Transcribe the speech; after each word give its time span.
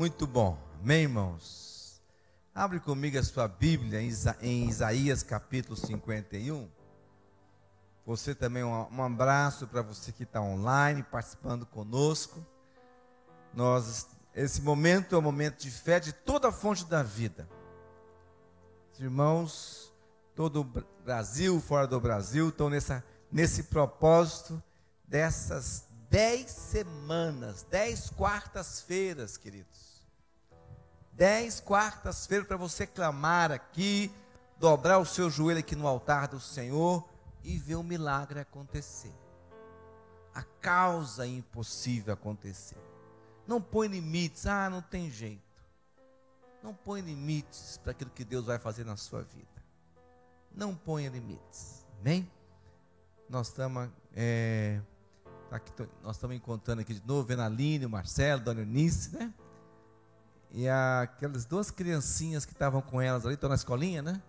Muito 0.00 0.26
bom. 0.26 0.58
Amém, 0.82 1.02
irmãos? 1.02 2.00
Abre 2.54 2.80
comigo 2.80 3.18
a 3.18 3.22
sua 3.22 3.46
Bíblia 3.46 4.00
em 4.40 4.66
Isaías 4.66 5.22
capítulo 5.22 5.76
51. 5.76 6.70
Você 8.06 8.34
também, 8.34 8.64
um 8.64 9.02
abraço 9.02 9.66
para 9.66 9.82
você 9.82 10.10
que 10.10 10.22
está 10.22 10.40
online, 10.40 11.02
participando 11.02 11.66
conosco. 11.66 12.42
Nós, 13.52 14.06
esse 14.34 14.62
momento 14.62 15.14
é 15.14 15.18
o 15.18 15.22
momento 15.22 15.58
de 15.58 15.70
fé 15.70 16.00
de 16.00 16.14
toda 16.14 16.48
a 16.48 16.52
fonte 16.52 16.86
da 16.86 17.02
vida. 17.02 17.46
irmãos, 18.98 19.92
todo 20.34 20.62
o 20.62 21.04
Brasil, 21.04 21.60
fora 21.60 21.86
do 21.86 22.00
Brasil, 22.00 22.48
estão 22.48 22.70
nessa, 22.70 23.04
nesse 23.30 23.64
propósito 23.64 24.62
dessas 25.06 25.84
dez 26.08 26.50
semanas, 26.50 27.66
dez 27.70 28.08
quartas-feiras, 28.08 29.36
queridos. 29.36 29.89
Dez 31.20 31.60
quartas-feiras 31.60 32.48
para 32.48 32.56
você 32.56 32.86
clamar 32.86 33.52
aqui, 33.52 34.10
dobrar 34.58 34.96
o 34.96 35.04
seu 35.04 35.28
joelho 35.28 35.60
aqui 35.60 35.76
no 35.76 35.86
altar 35.86 36.28
do 36.28 36.40
Senhor 36.40 37.06
e 37.44 37.58
ver 37.58 37.74
o 37.74 37.82
milagre 37.82 38.40
acontecer. 38.40 39.12
A 40.34 40.42
causa 40.42 41.26
impossível 41.26 42.14
acontecer. 42.14 42.78
Não 43.46 43.60
põe 43.60 43.86
limites, 43.86 44.46
ah, 44.46 44.70
não 44.70 44.80
tem 44.80 45.10
jeito. 45.10 45.42
Não 46.62 46.72
põe 46.72 47.02
limites 47.02 47.76
para 47.76 47.90
aquilo 47.90 48.10
que 48.12 48.24
Deus 48.24 48.46
vai 48.46 48.58
fazer 48.58 48.86
na 48.86 48.96
sua 48.96 49.20
vida. 49.20 49.62
Não 50.50 50.74
ponha 50.74 51.10
limites. 51.10 51.86
Amém? 52.00 52.30
Nós 53.28 53.48
estamos. 53.48 53.90
É 54.14 54.80
Tá 55.50 55.60
nós 56.02 56.14
estamos 56.16 56.36
encontrando 56.36 56.80
aqui 56.80 56.94
de 56.94 57.06
novo, 57.06 57.26
vendo 57.26 57.42
a 57.42 57.46
Aline, 57.46 57.84
o 57.84 57.90
Marcelo, 57.90 58.40
Dona 58.40 58.60
Eunice, 58.60 59.14
né? 59.14 59.34
E 60.52 60.68
aquelas 60.68 61.44
duas 61.44 61.70
criancinhas 61.70 62.44
que 62.44 62.52
estavam 62.52 62.82
com 62.82 63.00
elas 63.00 63.24
ali, 63.24 63.34
estão 63.34 63.48
na 63.48 63.54
escolinha, 63.54 64.02
né? 64.02 64.20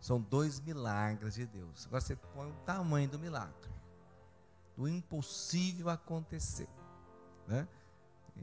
São 0.00 0.20
dois 0.20 0.60
milagres 0.60 1.34
de 1.34 1.46
Deus. 1.46 1.86
Agora 1.86 2.00
você 2.00 2.16
põe 2.16 2.48
o 2.48 2.54
tamanho 2.66 3.08
do 3.08 3.18
milagre. 3.18 3.70
Do 4.76 4.88
impossível 4.88 5.88
acontecer. 5.88 6.68
Né? 7.46 7.66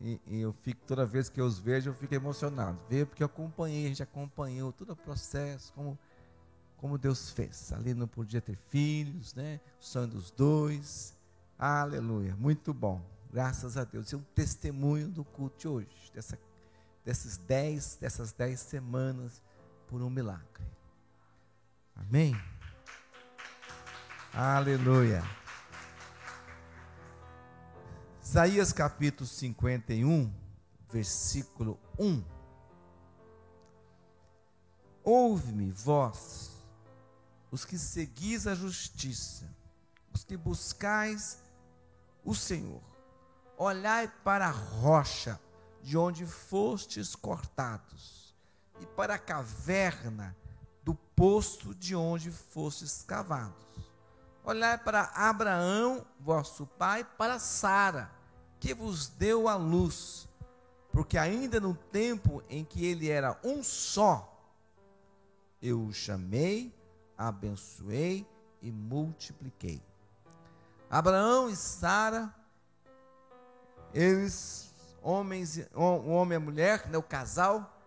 E, 0.02 0.22
e, 0.28 0.40
eu 0.40 0.54
fico, 0.54 0.82
toda 0.86 1.06
vez 1.06 1.30
que 1.30 1.42
eu 1.42 1.46
os 1.46 1.60
vejo, 1.60 1.90
eu 1.90 1.94
fico 1.94 2.14
emocionado. 2.14 2.80
Veio 2.90 3.06
porque 3.06 3.24
eu 3.24 3.28
acompanhei, 3.28 3.86
a 3.86 3.90
gente 3.90 4.04
acompanhou 4.04 4.72
todo 4.72 4.94
o 4.94 4.96
processo, 4.96 5.74
como, 5.74 5.98
como 6.78 6.98
Deus 6.98 7.32
fez. 7.32 7.74
Ali 7.74 7.94
não 7.94 8.08
podia 8.08 8.42
ter 8.42 8.56
filhos, 8.56 9.34
né? 9.34 9.60
O 9.80 9.84
sonho 9.84 10.08
dos 10.08 10.32
dois. 10.32 11.18
Aleluia, 11.58 12.36
muito 12.36 12.74
bom. 12.74 13.02
Graças 13.32 13.78
a 13.78 13.84
Deus. 13.84 14.12
É 14.12 14.18
um 14.18 14.24
testemunho 14.34 15.08
do 15.10 15.24
culto 15.24 15.60
de 15.60 15.68
hoje, 15.68 16.12
dessa, 16.14 16.38
desses 17.04 17.38
dez, 17.38 17.98
dessas 18.00 18.32
dez 18.32 18.60
semanas 18.60 19.42
por 19.88 20.02
um 20.02 20.10
milagre. 20.10 20.64
Amém? 21.96 22.36
Aleluia. 24.34 25.24
Isaías 28.24 28.72
capítulo 28.72 29.28
51, 29.28 30.34
versículo 30.90 31.78
1. 32.00 32.24
Ouve-me, 35.04 35.70
vós, 35.72 36.52
os 37.52 37.66
que 37.66 37.78
seguis 37.78 38.48
a 38.48 38.56
justiça, 38.56 39.50
os 40.14 40.24
que 40.24 40.38
buscais 40.38 41.40
o 42.24 42.34
Senhor. 42.34 42.82
Olhai 43.58 44.08
para 44.24 44.48
a 44.48 44.52
rocha 44.52 45.40
de 45.82 45.98
onde 45.98 46.26
fostes 46.26 47.16
cortados, 47.16 48.36
e 48.80 48.86
para 48.86 49.16
a 49.16 49.20
caverna 49.20 50.36
do 50.84 50.96
poço 50.96 51.76
de 51.76 51.96
onde 51.96 52.32
fostes 52.32 53.04
cavados. 53.04 53.56
Olhai 54.44 54.78
para 54.78 55.12
Abraão, 55.14 56.06
vosso 56.20 56.66
pai, 56.66 57.04
para 57.04 57.38
Sara, 57.38 58.12
que 58.60 58.74
vos 58.74 59.08
deu 59.08 59.48
a 59.48 59.56
luz, 59.56 60.28
porque 60.92 61.18
ainda 61.18 61.60
no 61.60 61.76
tempo 61.76 62.44
em 62.50 62.66
que 62.66 62.86
ele 62.86 63.10
era 63.10 63.40
um 63.44 63.64
só, 63.64 64.28
eu 65.62 65.80
o 65.86 65.94
chamei, 65.94 66.74
abençoei 67.16 68.28
e 68.62 68.72
multipliquei. 68.72 69.82
Abraão 70.90 71.50
e 71.50 71.56
Sara, 71.56 72.34
eles, 73.94 74.71
homens, 75.02 75.60
o 75.74 76.10
homem 76.10 76.36
e 76.36 76.38
a 76.38 76.40
mulher, 76.40 76.88
né, 76.88 76.98
o 76.98 77.04
casal, 77.04 77.78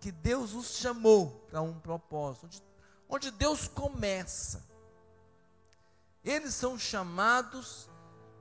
que 0.00 0.12
Deus 0.12 0.54
os 0.54 0.76
chamou 0.76 1.44
para 1.50 1.60
um 1.60 1.78
propósito, 1.78 2.46
onde, 2.46 2.62
onde 3.08 3.30
Deus 3.30 3.68
começa. 3.68 4.62
Eles 6.22 6.54
são 6.54 6.78
chamados 6.78 7.88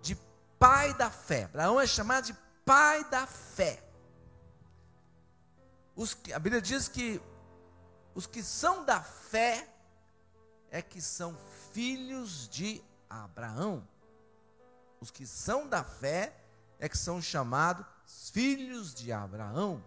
de 0.01 0.15
pai 0.57 0.93
da 0.93 1.09
fé. 1.09 1.43
Abraão 1.43 1.79
é 1.79 1.87
chamado 1.87 2.25
de 2.25 2.33
pai 2.65 3.03
da 3.09 3.27
fé. 3.27 3.83
Os, 5.95 6.17
a 6.33 6.39
Bíblia 6.39 6.61
diz 6.61 6.87
que 6.87 7.21
os 8.15 8.25
que 8.25 8.41
são 8.41 8.85
da 8.85 9.01
fé 9.01 9.67
é 10.71 10.81
que 10.81 11.01
são 11.01 11.35
filhos 11.71 12.47
de 12.47 12.81
Abraão 13.09 13.87
os 15.03 15.11
que 15.11 15.27
são 15.27 15.67
da 15.67 15.83
fé 15.83 16.33
é 16.79 16.87
que 16.87 16.97
são 16.97 17.21
chamados 17.21 17.85
filhos 18.05 18.93
de 18.93 19.11
Abraão, 19.11 19.83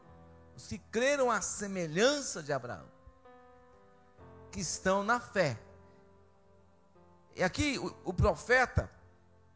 os 0.57 0.67
que 0.67 0.79
creram 0.79 1.31
à 1.31 1.41
semelhança 1.41 2.43
de 2.43 2.53
Abraão, 2.53 2.87
que 4.51 4.61
estão 4.61 5.03
na 5.03 5.21
fé. 5.21 5.59
E 7.35 7.43
aqui 7.43 7.79
o, 7.79 7.95
o 8.05 8.15
profeta, 8.15 8.91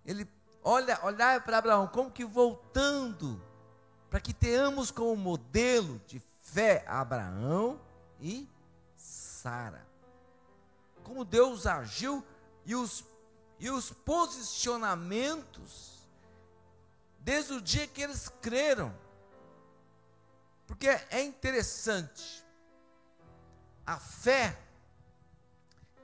ele 0.04 0.28
olha, 0.62 0.98
olhar 1.04 1.42
para 1.42 1.58
Abraão 1.58 1.86
como 1.86 2.10
que 2.10 2.24
voltando 2.24 3.42
para 4.10 4.20
que 4.20 4.34
tenhamos 4.34 4.90
como 4.90 5.16
modelo 5.16 5.98
de 6.06 6.20
fé 6.42 6.84
Abraão 6.86 7.80
e 8.20 8.46
Sara. 8.96 9.86
Como 11.04 11.24
Deus 11.24 11.66
agiu 11.66 12.22
e 12.66 12.74
os 12.74 13.04
e 13.60 13.70
os 13.70 13.92
posicionamentos 13.92 15.99
desde 17.20 17.52
o 17.52 17.60
dia 17.60 17.86
que 17.86 18.02
eles 18.02 18.28
creram. 18.40 18.94
Porque 20.66 20.88
é 20.88 21.22
interessante. 21.22 22.44
A 23.86 23.98
fé 23.98 24.56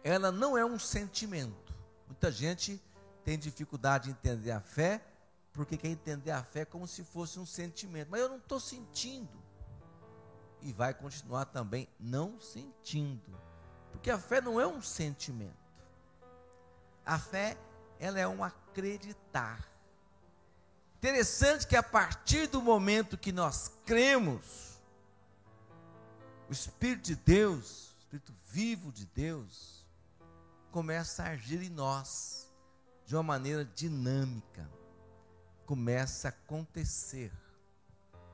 ela 0.06 0.30
não 0.30 0.56
é 0.56 0.64
um 0.64 0.78
sentimento. 0.78 1.74
Muita 2.06 2.30
gente 2.30 2.80
tem 3.24 3.36
dificuldade 3.36 4.04
de 4.04 4.10
entender 4.10 4.52
a 4.52 4.60
fé, 4.60 5.04
porque 5.52 5.76
quer 5.76 5.88
entender 5.88 6.30
a 6.30 6.44
fé 6.44 6.64
como 6.64 6.86
se 6.86 7.02
fosse 7.02 7.40
um 7.40 7.44
sentimento. 7.44 8.06
Mas 8.08 8.20
eu 8.20 8.28
não 8.28 8.36
estou 8.36 8.60
sentindo. 8.60 9.36
E 10.62 10.72
vai 10.72 10.94
continuar 10.94 11.46
também 11.46 11.88
não 11.98 12.38
sentindo. 12.38 13.36
Porque 13.90 14.08
a 14.08 14.16
fé 14.16 14.40
não 14.40 14.60
é 14.60 14.66
um 14.66 14.80
sentimento. 14.80 15.56
A 17.04 17.18
fé, 17.18 17.58
ela 17.98 18.20
é 18.20 18.28
um 18.28 18.44
acreditar. 18.44 19.68
Interessante 20.98 21.66
que 21.66 21.76
a 21.76 21.82
partir 21.82 22.46
do 22.46 22.62
momento 22.62 23.18
que 23.18 23.30
nós 23.30 23.70
cremos, 23.84 24.80
o 26.48 26.52
Espírito 26.52 27.02
de 27.04 27.16
Deus, 27.16 27.90
o 27.90 27.98
Espírito 28.00 28.34
vivo 28.48 28.90
de 28.90 29.04
Deus, 29.04 29.84
começa 30.70 31.22
a 31.22 31.30
agir 31.30 31.62
em 31.62 31.68
nós 31.68 32.50
de 33.04 33.14
uma 33.14 33.22
maneira 33.22 33.64
dinâmica. 33.64 34.66
Começa 35.66 36.28
a 36.28 36.30
acontecer 36.30 37.30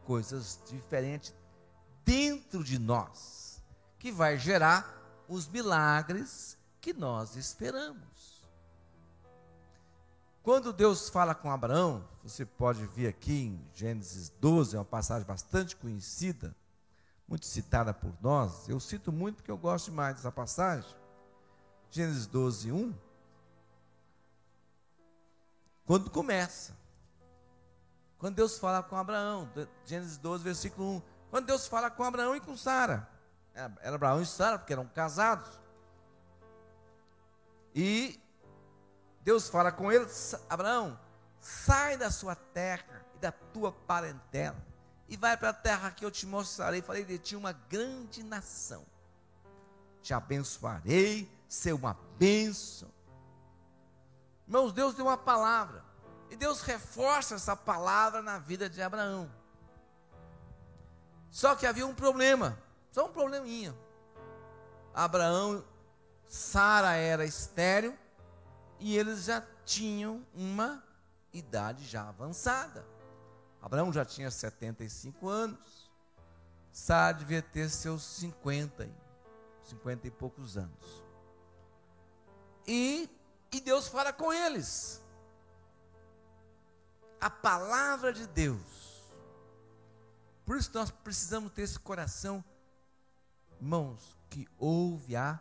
coisas 0.05 0.61
diferentes 0.67 1.35
dentro 2.05 2.63
de 2.63 2.79
nós, 2.79 3.61
que 3.99 4.13
vai 4.13 4.39
gerar 4.39 5.25
os 5.29 5.49
milagres 5.49 6.57
que 6.81 6.93
nós 6.93 7.35
esperamos. 7.35 8.32
Quando 10.43 10.73
Deus 10.73 11.09
fala 11.09 11.37
com 11.37 11.53
Abraão, 11.53 12.05
você 12.25 12.45
pode 12.45 12.85
ver 12.87 13.07
aqui 13.07 13.45
em 13.45 13.65
Gênesis 13.73 14.29
12, 14.41 14.75
é 14.75 14.79
uma 14.79 14.85
passagem 14.85 15.25
bastante 15.25 15.77
conhecida, 15.77 16.55
muito 17.29 17.47
citada 17.47 17.95
por 17.95 18.13
nós. 18.21 18.69
Eu 18.69 18.81
cito 18.81 19.13
muito 19.13 19.37
porque 19.37 19.51
eu 19.51 19.57
gosto 19.57 19.93
mais 19.93 20.17
dessa 20.17 20.33
passagem. 20.33 20.91
Gênesis 21.93 22.27
12, 22.27 22.73
1. 22.73 22.95
Quando 25.85 26.11
começa. 26.11 26.77
Quando 28.19 28.35
Deus 28.35 28.59
fala 28.59 28.83
com 28.83 28.97
Abraão, 28.97 29.49
Gênesis 29.85 30.19
12, 30.19 30.43
versículo 30.43 30.97
1. 30.97 31.03
Quando 31.31 31.47
Deus 31.47 31.69
fala 31.69 31.89
com 31.89 32.03
Abraão 32.03 32.35
e 32.35 32.41
com 32.41 32.57
Sara. 32.57 33.09
Era 33.55 33.95
Abraão 33.95 34.21
e 34.21 34.27
Sara, 34.27 34.59
porque 34.59 34.73
eram 34.73 34.87
casados. 34.89 35.61
E 37.75 38.22
Deus 39.23 39.49
fala 39.49 39.71
com 39.71 39.91
ele: 39.91 40.07
Abraão, 40.49 40.99
sai 41.41 41.97
da 41.97 42.11
sua 42.11 42.35
terra 42.35 43.05
e 43.15 43.19
da 43.19 43.33
tua 43.33 43.73
parentela 43.73 44.73
e 45.13 45.17
vai 45.19 45.37
para 45.37 45.51
a 45.51 45.53
terra 45.53 45.91
que 45.91 46.07
eu 46.07 46.11
te 46.11 46.25
mostrarei. 46.25 46.81
Falei 46.81 47.05
de 47.05 47.19
ti 47.19 47.37
uma 47.37 47.53
grande 47.53 48.23
nação. 48.23 48.83
Te 50.01 50.15
abençoarei, 50.15 51.31
ser 51.47 51.75
uma 51.75 51.99
bênção. 52.19 52.91
Irmãos, 54.47 54.73
Deus 54.73 54.95
deu 54.95 55.05
uma 55.05 55.19
palavra. 55.19 55.85
E 56.31 56.37
Deus 56.37 56.63
reforça 56.63 57.35
essa 57.35 57.55
palavra 57.55 58.23
na 58.23 58.39
vida 58.39 58.71
de 58.71 58.81
Abraão. 58.81 59.31
Só 61.31 61.55
que 61.55 61.67
havia 61.67 61.87
um 61.87 61.95
problema, 61.95 62.59
só 62.91 63.05
um 63.05 63.13
probleminha. 63.13 63.75
Abraão, 64.95 65.63
Sara 66.27 66.95
era 66.95 67.27
estéril 67.27 67.95
e 68.83 68.99
eles 68.99 69.27
já 69.27 69.41
tinham 69.65 70.27
uma 70.35 70.83
idade 71.33 71.85
já 71.85 72.09
avançada. 72.09 72.85
Abraão 73.63 73.93
já 73.93 74.05
tinha 74.05 74.29
75 74.29 75.29
anos. 75.29 75.89
Sara 76.73 77.17
devia 77.17 77.41
ter 77.41 77.71
seus 77.71 78.03
50, 78.03 78.91
50 79.63 80.09
e 80.09 80.11
poucos 80.11 80.57
anos. 80.57 81.05
E, 82.67 83.09
e 83.53 83.61
Deus 83.61 83.87
fala 83.87 84.13
com 84.13 84.33
eles. 84.33 85.01
A 87.21 87.31
palavra 87.31 88.13
de 88.13 88.27
Deus. 88.27 89.13
Por 90.45 90.57
isso 90.57 90.73
nós 90.75 90.91
precisamos 90.91 91.53
ter 91.53 91.63
esse 91.63 91.79
coração, 91.79 92.45
irmãos, 93.61 94.19
que 94.29 94.49
ouve 94.59 95.15
a 95.15 95.39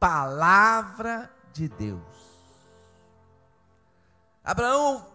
palavra 0.00 1.32
de 1.52 1.68
Deus. 1.68 2.33
Abraão 4.44 5.10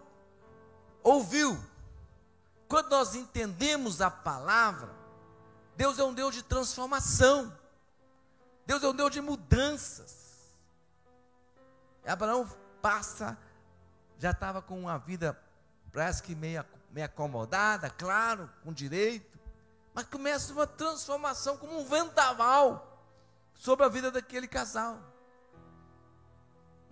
ouviu 1.02 1.58
quando 2.70 2.90
nós 2.90 3.16
entendemos 3.16 4.00
a 4.00 4.08
palavra, 4.08 4.94
Deus 5.76 5.98
é 5.98 6.04
um 6.04 6.14
Deus 6.14 6.32
de 6.32 6.42
transformação. 6.44 7.52
Deus 8.64 8.84
é 8.84 8.88
um 8.88 8.94
Deus 8.94 9.10
de 9.10 9.20
mudanças. 9.20 10.54
Abraão 12.06 12.48
passa, 12.80 13.36
já 14.20 14.30
estava 14.30 14.62
com 14.62 14.78
uma 14.78 14.96
vida, 14.98 15.36
parece 15.92 16.22
que 16.22 16.32
meio, 16.36 16.64
meio 16.92 17.06
acomodada, 17.06 17.90
claro, 17.90 18.48
com 18.62 18.72
direito, 18.72 19.36
mas 19.92 20.06
começa 20.06 20.52
uma 20.52 20.66
transformação 20.66 21.56
como 21.56 21.80
um 21.80 21.84
vendaval 21.84 23.04
sobre 23.52 23.84
a 23.84 23.88
vida 23.88 24.12
daquele 24.12 24.46
casal. 24.46 25.00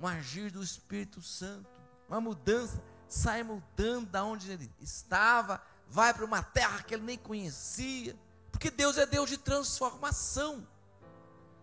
Um 0.01 0.09
agir 0.09 0.51
do 0.51 0.61
Espírito 0.61 1.23
Santo, 1.23 1.71
uma 2.09 2.21
mudança 2.21 2.83
sai 3.09 3.43
mudando 3.43 4.07
da 4.07 4.25
onde 4.25 4.51
ele 4.51 4.71
estava, 4.81 5.63
vai 5.89 6.13
para 6.13 6.25
uma 6.25 6.43
terra 6.43 6.83
que 6.83 6.95
ele 6.95 7.05
nem 7.05 7.19
conhecia, 7.19 8.17
porque 8.51 8.71
Deus 8.71 8.99
é 8.99 9.07
Deus 9.07 9.31
de 9.31 9.39
transformação. 9.39 10.67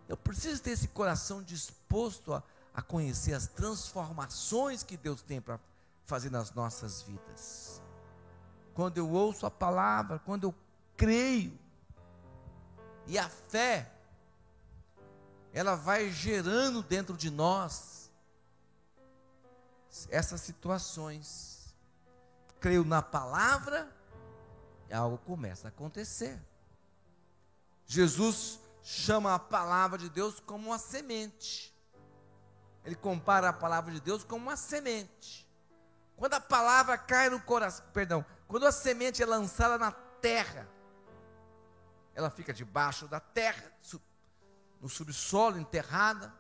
Eu 0.08 0.18
preciso 0.18 0.62
ter 0.62 0.72
esse 0.72 0.88
coração 0.88 1.42
disposto 1.42 2.34
a, 2.34 2.44
a 2.74 2.82
conhecer 2.82 3.34
as 3.34 3.48
transformações 3.48 4.84
que 4.84 4.98
Deus 4.98 5.22
tem 5.22 5.42
para 5.42 5.60
fazer 6.06 6.30
nas 6.30 6.54
nossas 6.54 7.02
vidas. 7.02 7.82
Quando 8.74 8.98
eu 8.98 9.10
ouço 9.10 9.46
a 9.46 9.52
palavra, 9.52 10.20
quando 10.20 10.46
eu 10.46 10.56
creio, 10.98 11.58
e 13.08 13.18
a 13.18 13.30
fé, 13.30 13.92
ela 15.54 15.76
vai 15.76 16.12
gerando 16.12 16.82
dentro 16.82 17.16
de 17.16 17.30
nós 17.30 17.95
essas 20.10 20.42
situações. 20.42 21.76
Creio 22.60 22.84
na 22.84 23.02
palavra 23.02 23.94
algo 24.96 25.18
começa 25.20 25.68
a 25.68 25.70
acontecer. 25.70 26.40
Jesus 27.86 28.60
chama 28.82 29.36
a 29.36 29.40
palavra 29.40 29.98
de 29.98 30.10
Deus 30.10 30.40
como 30.40 30.70
uma 30.70 30.80
semente. 30.80 31.74
Ele 32.84 32.96
compara 32.96 33.50
a 33.50 33.54
palavra 33.54 33.92
de 33.92 34.00
Deus 34.00 34.24
como 34.24 34.46
uma 34.46 34.56
semente. 34.56 35.48
Quando 36.16 36.34
a 36.36 36.40
palavra 36.40 36.98
cai 36.98 37.30
no 37.30 37.40
coração, 37.42 37.86
perdão, 37.92 38.26
quando 38.48 38.66
a 38.66 38.72
semente 38.72 39.22
é 39.22 39.26
lançada 39.26 39.78
na 39.78 39.92
terra, 39.92 40.68
ela 42.14 42.30
fica 42.30 42.54
debaixo 42.54 43.08
da 43.08 43.20
terra, 43.20 43.72
no 44.80 44.88
subsolo, 44.88 45.60
enterrada. 45.60 46.34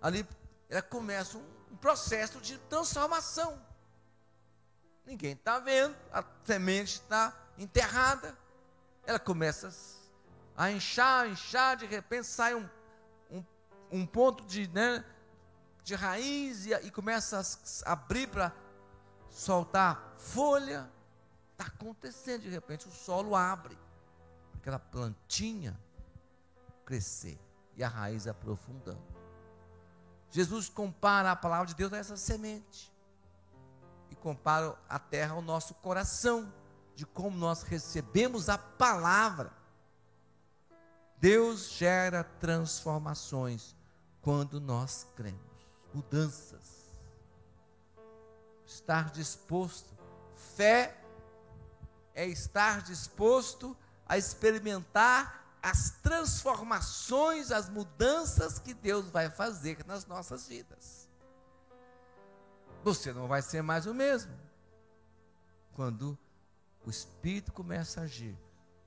Ali 0.00 0.26
ela 0.68 0.82
começa 0.82 1.38
um 1.38 1.55
um 1.76 1.78
processo 1.78 2.40
de 2.40 2.56
transformação. 2.56 3.60
Ninguém 5.04 5.32
está 5.32 5.58
vendo, 5.58 5.94
a 6.10 6.24
semente 6.42 6.94
está 6.94 7.36
enterrada, 7.58 8.36
ela 9.04 9.18
começa 9.18 9.70
a 10.56 10.70
inchar, 10.70 11.28
inchar, 11.28 11.76
de 11.76 11.84
repente 11.84 12.26
sai 12.26 12.54
um, 12.54 12.66
um, 13.30 13.44
um 13.92 14.06
ponto 14.06 14.42
de, 14.46 14.66
né, 14.68 15.04
de 15.84 15.94
raiz 15.94 16.64
e, 16.64 16.72
e 16.72 16.90
começa 16.90 17.38
a 17.84 17.92
abrir 17.92 18.26
para 18.28 18.52
soltar 19.30 20.14
folha. 20.16 20.90
Está 21.52 21.66
acontecendo, 21.66 22.42
de 22.42 22.48
repente 22.48 22.88
o 22.88 22.90
solo 22.90 23.36
abre, 23.36 23.78
aquela 24.54 24.78
plantinha 24.78 25.78
crescer 26.86 27.38
e 27.76 27.84
a 27.84 27.88
raiz 27.88 28.26
aprofundando. 28.26 29.15
Jesus 30.36 30.68
compara 30.68 31.32
a 31.32 31.36
palavra 31.36 31.66
de 31.66 31.74
Deus 31.74 31.94
a 31.94 31.96
essa 31.96 32.14
semente. 32.14 32.92
E 34.10 34.14
compara 34.14 34.78
a 34.86 34.98
terra 34.98 35.32
ao 35.32 35.40
nosso 35.40 35.72
coração, 35.76 36.52
de 36.94 37.06
como 37.06 37.38
nós 37.38 37.62
recebemos 37.62 38.50
a 38.50 38.58
palavra. 38.58 39.50
Deus 41.18 41.70
gera 41.70 42.22
transformações 42.22 43.74
quando 44.20 44.60
nós 44.60 45.06
cremos, 45.16 45.40
mudanças. 45.94 46.84
Estar 48.66 49.10
disposto, 49.12 49.96
fé 50.54 51.02
é 52.14 52.26
estar 52.26 52.82
disposto 52.82 53.74
a 54.06 54.18
experimentar 54.18 55.45
as 55.66 55.90
transformações, 56.00 57.50
as 57.50 57.68
mudanças 57.68 58.56
que 58.56 58.72
Deus 58.72 59.10
vai 59.10 59.28
fazer 59.28 59.84
nas 59.84 60.06
nossas 60.06 60.46
vidas. 60.46 61.08
Você 62.84 63.12
não 63.12 63.26
vai 63.26 63.42
ser 63.42 63.62
mais 63.62 63.84
o 63.84 63.92
mesmo. 63.92 64.32
Quando 65.74 66.16
o 66.84 66.88
Espírito 66.88 67.52
começa 67.52 68.00
a 68.00 68.04
agir, 68.04 68.38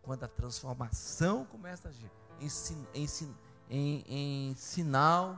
quando 0.01 0.23
a 0.23 0.27
transformação 0.29 1.43
começa 1.43 1.89
a 1.89 1.91
agir, 1.91 2.09
em, 2.39 2.47
em, 2.93 3.35
em, 3.69 4.05
em 4.51 4.55
sinal 4.55 5.37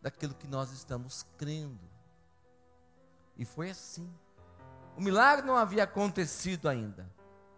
daquilo 0.00 0.32
que 0.32 0.48
nós 0.48 0.72
estamos 0.72 1.26
crendo. 1.36 1.84
E 3.36 3.44
foi 3.44 3.68
assim. 3.68 4.10
O 4.96 5.02
milagre 5.02 5.46
não 5.46 5.58
havia 5.58 5.84
acontecido 5.84 6.70
ainda, 6.70 7.06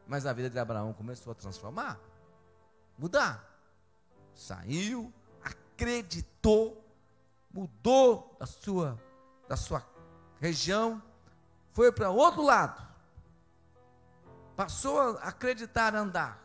mas 0.09 0.27
a 0.27 0.33
vida 0.33 0.51
de 0.51 0.59
Abraão 0.59 0.93
começou 0.93 1.31
a 1.31 1.37
transformar 1.37 2.01
mudar. 2.99 3.45
Saiu, 4.35 5.13
acreditou, 5.43 6.85
mudou 7.51 8.37
da 8.39 8.47
sua, 8.47 9.01
da 9.49 9.57
sua 9.57 9.85
região, 10.39 11.03
foi 11.73 11.91
para 11.93 12.11
outro 12.11 12.43
lado, 12.43 12.87
passou 14.55 14.99
a 15.19 15.29
acreditar, 15.29 15.95
andar 15.95 16.43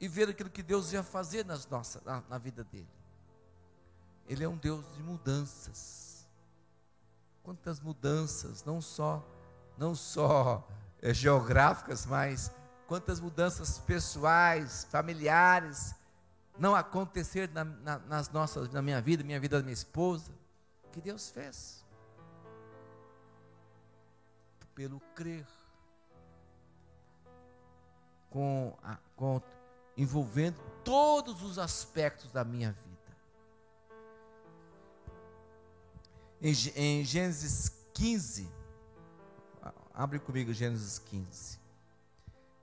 e 0.00 0.08
ver 0.08 0.30
aquilo 0.30 0.48
que 0.48 0.62
Deus 0.62 0.92
ia 0.92 1.02
fazer 1.02 1.44
nas 1.44 1.66
nossas, 1.66 2.02
na, 2.02 2.22
na 2.28 2.38
vida 2.38 2.64
dele. 2.64 2.88
Ele 4.26 4.44
é 4.44 4.48
um 4.48 4.56
Deus 4.56 4.84
de 4.94 5.02
mudanças. 5.02 6.26
Quantas 7.42 7.80
mudanças, 7.80 8.64
não 8.64 8.80
só, 8.80 9.22
não 9.76 9.94
só 9.94 10.66
é, 11.02 11.12
geográficas, 11.12 12.06
mas 12.06 12.50
quantas 12.90 13.20
mudanças 13.20 13.78
pessoais, 13.78 14.82
familiares 14.90 15.94
não 16.58 16.74
aconteceram 16.74 17.54
na, 17.54 17.64
na, 17.64 17.98
nas 18.00 18.30
nossas, 18.30 18.68
na 18.70 18.82
minha 18.82 19.00
vida, 19.00 19.22
minha 19.22 19.38
vida 19.38 19.58
da 19.58 19.62
minha 19.62 19.72
esposa, 19.72 20.32
que 20.90 21.00
Deus 21.00 21.30
fez. 21.30 21.84
Pelo 24.74 24.98
crer. 25.14 25.46
Com, 28.28 28.76
a, 28.82 28.98
com 29.14 29.40
envolvendo 29.96 30.58
todos 30.82 31.44
os 31.44 31.60
aspectos 31.60 32.32
da 32.32 32.44
minha 32.44 32.72
vida. 32.72 33.16
Em, 36.42 36.52
em 36.74 37.04
Gênesis 37.04 37.70
15, 37.94 38.50
abre 39.94 40.18
comigo 40.18 40.52
Gênesis 40.52 40.98
15. 40.98 41.59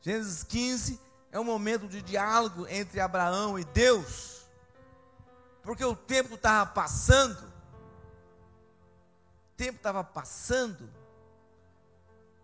Gênesis 0.08 0.42
15 0.46 1.02
é 1.34 1.38
um 1.38 1.44
momento 1.44 1.86
de 1.86 2.02
diálogo 2.02 2.66
entre 2.70 3.02
Abraão 3.02 3.60
e 3.60 3.66
Deus, 3.66 4.48
porque 5.62 5.84
o 5.84 5.98
tempo 5.98 6.36
estava 6.36 6.66
passando, 6.66 7.44
o 7.44 9.58
tempo 9.58 9.76
estava 9.76 10.06
passando, 10.06 10.90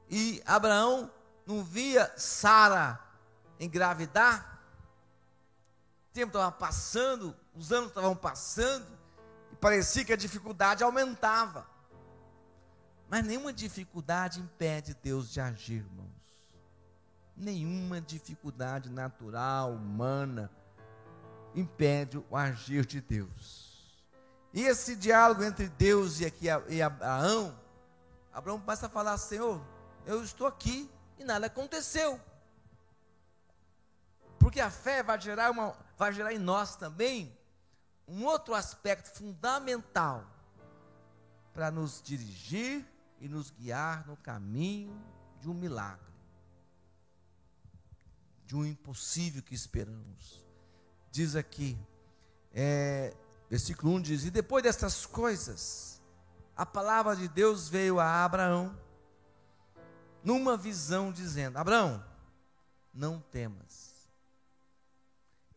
e 0.09 0.43
Abraão 0.45 1.09
não 1.45 1.63
via 1.63 2.11
Sara 2.17 2.99
engravidar? 3.57 4.59
O 6.09 6.13
tempo 6.13 6.35
estava 6.35 6.51
passando, 6.51 7.33
os 7.55 7.71
anos 7.71 7.87
estavam 7.87 8.13
passando, 8.13 8.85
e 9.53 9.55
parecia 9.55 10.03
que 10.03 10.11
a 10.11 10.17
dificuldade 10.17 10.83
aumentava. 10.83 11.65
Mas 13.07 13.23
nenhuma 13.23 13.53
dificuldade 13.53 14.41
impede 14.41 14.93
Deus 15.01 15.31
de 15.31 15.39
agir, 15.39 15.75
irmãos. 15.75 16.12
Nenhuma 17.35 17.99
dificuldade 17.99 18.89
natural, 18.89 19.71
humana, 19.71 20.51
impede 21.55 22.17
o 22.17 22.35
agir 22.35 22.85
de 22.85 23.01
Deus. 23.01 24.03
E 24.53 24.61
esse 24.61 24.95
diálogo 24.95 25.43
entre 25.43 25.67
Deus 25.67 26.19
e, 26.19 26.25
aqui, 26.25 26.45
e 26.69 26.81
Abraão, 26.81 27.57
Abraão 28.31 28.59
começa 28.59 28.85
a 28.85 28.89
falar: 28.89 29.17
Senhor, 29.17 29.61
eu 30.05 30.23
estou 30.23 30.45
aqui 30.45 30.89
e 31.17 31.23
nada 31.23 31.47
aconteceu. 31.47 32.19
Porque 34.37 34.59
a 34.59 34.69
fé 34.69 35.01
vai 35.01 35.19
gerar, 35.19 35.51
uma, 35.51 35.75
vai 35.97 36.11
gerar 36.11 36.33
em 36.33 36.39
nós 36.39 36.75
também 36.75 37.35
um 38.07 38.25
outro 38.25 38.53
aspecto 38.53 39.09
fundamental 39.17 40.25
para 41.53 41.71
nos 41.71 42.01
dirigir 42.01 42.85
e 43.19 43.29
nos 43.29 43.49
guiar 43.49 44.05
no 44.05 44.17
caminho 44.17 44.93
de 45.39 45.49
um 45.49 45.53
milagre, 45.53 46.12
de 48.45 48.55
um 48.55 48.65
impossível 48.65 49.41
que 49.41 49.55
esperamos. 49.55 50.45
Diz 51.11 51.35
aqui, 51.35 51.77
é, 52.53 53.15
versículo 53.49 53.93
1 53.93 54.01
diz: 54.01 54.25
E 54.25 54.31
depois 54.31 54.63
dessas 54.63 55.05
coisas, 55.05 56.01
a 56.55 56.65
palavra 56.65 57.15
de 57.15 57.27
Deus 57.27 57.69
veio 57.69 57.99
a 57.99 58.23
Abraão, 58.23 58.77
numa 60.23 60.57
visão, 60.57 61.11
dizendo: 61.11 61.57
Abraão, 61.57 62.03
não 62.93 63.19
temas, 63.19 63.93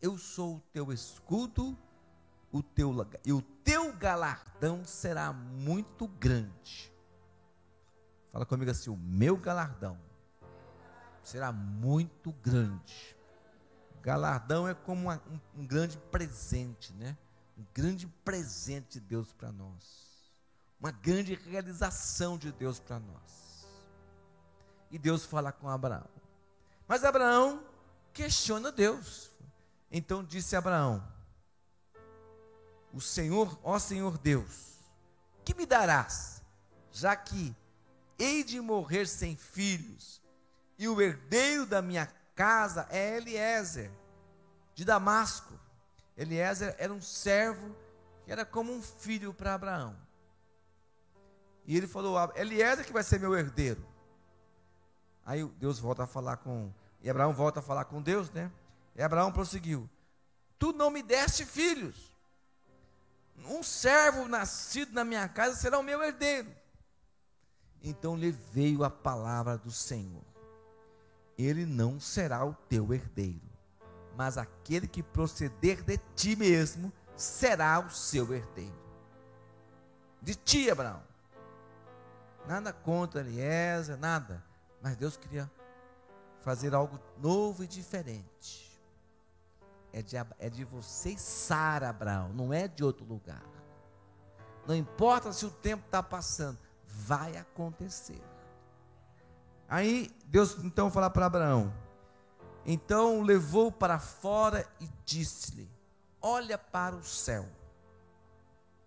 eu 0.00 0.16
sou 0.16 0.57
o 0.57 0.61
teu 0.73 0.93
escudo, 0.93 1.76
o 2.52 2.62
teu, 2.62 2.95
e 3.25 3.33
o 3.33 3.43
teu 3.43 3.93
galardão 3.93 4.85
será 4.85 5.33
muito 5.33 6.07
grande. 6.07 6.93
Fala 8.33 8.47
comigo 8.47 8.71
assim: 8.71 8.90
o 8.90 8.97
meu 8.97 9.37
galardão 9.37 10.06
será 11.26 11.50
muito 11.50 12.30
grande. 12.33 13.16
Galardão 14.00 14.68
é 14.68 14.75
como 14.75 15.02
uma, 15.02 15.21
um, 15.28 15.62
um 15.62 15.66
grande 15.66 15.99
presente, 15.99 16.92
né? 16.92 17.16
Um 17.59 17.64
grande 17.75 18.06
presente 18.25 18.92
de 18.92 19.00
Deus 19.00 19.33
para 19.33 19.50
nós. 19.50 20.06
Uma 20.78 20.92
grande 20.92 21.35
realização 21.35 22.38
de 22.38 22.52
Deus 22.52 22.78
para 22.78 23.00
nós. 23.00 23.66
E 24.88 24.99
Deus 24.99 25.25
fala 25.25 25.50
com 25.50 25.68
Abraão. 25.68 26.09
Mas 26.87 27.02
Abraão 27.02 27.64
questiona 28.12 28.71
Deus. 28.71 29.33
Então 29.90 30.23
disse 30.23 30.54
Abraão: 30.54 31.02
O 32.92 33.00
Senhor, 33.00 33.59
ó 33.64 33.80
Senhor 33.80 34.16
Deus, 34.16 34.78
que 35.45 35.54
me 35.54 35.66
darás, 35.66 36.40
já 36.92 37.16
que 37.16 37.56
hei 38.16 38.45
de 38.45 38.61
morrer 38.61 39.09
sem 39.09 39.35
filhos, 39.35 40.23
e 40.78 40.88
o 40.88 41.00
herdeiro 41.00 41.66
da 41.66 41.80
minha 41.80 42.06
casa 42.35 42.87
é 42.90 43.16
Eliezer, 43.16 43.90
de 44.75 44.85
Damasco. 44.85 45.59
Eliezer 46.16 46.75
era 46.78 46.92
um 46.92 47.00
servo 47.00 47.75
que 48.25 48.33
era 48.33 48.45
como 48.45 48.73
um 48.73 48.83
filho 48.83 49.33
para 49.33 49.54
Abraão. 49.54 49.97
E 51.66 51.76
ele 51.76 51.87
falou: 51.87 52.16
Eliezer 52.37 52.85
que 52.85 52.92
vai 52.92 53.02
ser 53.02 53.18
meu 53.18 53.35
herdeiro. 53.35 53.85
Aí 55.25 55.45
Deus 55.59 55.78
volta 55.78 56.04
a 56.04 56.06
falar 56.06 56.37
com. 56.37 56.73
E 57.02 57.11
Abraão 57.11 57.33
volta 57.33 57.61
a 57.61 57.62
falar 57.62 57.85
com 57.87 58.00
Deus, 58.00 58.30
né? 58.30 58.50
E 58.95 59.02
Abraão 59.02 59.33
prosseguiu: 59.33 59.88
Tu 60.59 60.73
não 60.73 60.90
me 60.90 61.02
deste 61.02 61.45
filhos. 61.45 62.14
Um 63.49 63.62
servo 63.62 64.26
nascido 64.26 64.92
na 64.92 65.04
minha 65.04 65.28
casa 65.28 65.56
será 65.56 65.78
o 65.78 65.83
meu 65.83 66.02
herdeiro. 66.02 66.50
Então 67.83 68.16
lhe 68.16 68.30
veio 68.30 68.83
a 68.83 68.90
palavra 68.90 69.59
do 69.59 69.71
Senhor: 69.71 70.25
Ele 71.38 71.66
não 71.66 72.00
será 72.00 72.45
o 72.45 72.55
teu 72.55 72.93
herdeiro, 72.95 73.49
mas 74.16 74.38
aquele 74.38 74.88
que 74.88 75.02
proceder 75.02 75.83
de 75.83 75.99
ti 76.14 76.35
mesmo 76.35 76.93
será 77.14 77.78
o 77.81 77.90
seu 77.90 78.33
herdeiro. 78.33 78.87
De 80.23 80.35
ti, 80.35 80.71
Abraão. 80.71 81.02
Nada 82.47 82.73
contra 82.73 83.21
Eliezer, 83.21 83.97
nada. 83.97 84.43
Mas 84.81 84.97
Deus 84.97 85.16
queria 85.16 85.50
fazer 86.40 86.75
algo 86.75 86.99
novo 87.19 87.64
e 87.64 87.66
diferente. 87.66 88.66
É 89.93 90.02
de, 90.02 90.16
é 90.38 90.50
de 90.50 90.64
você 90.64 91.11
e 91.11 91.19
Sara, 91.19 91.88
Abraão, 91.88 92.28
não 92.33 92.52
é 92.52 92.69
de 92.69 92.85
outro 92.85 93.05
lugar. 93.05 93.43
Não 94.66 94.75
importa 94.75 95.33
se 95.33 95.47
o 95.47 95.50
tempo 95.50 95.85
está 95.87 96.02
passando, 96.02 96.59
vai 96.85 97.37
acontecer. 97.37 98.23
Aí 99.69 100.11
Deus 100.27 100.57
então 100.63 100.91
fala 100.91 101.11
para 101.11 101.27
Abraão: 101.27 101.73
então 102.67 103.23
levou 103.23 103.71
para 103.71 104.01
fora 104.01 104.67
e 104.81 104.89
disse-lhe: 105.05 105.71
Olha 106.21 106.59
para 106.59 106.97
o 106.97 107.05
céu 107.05 107.47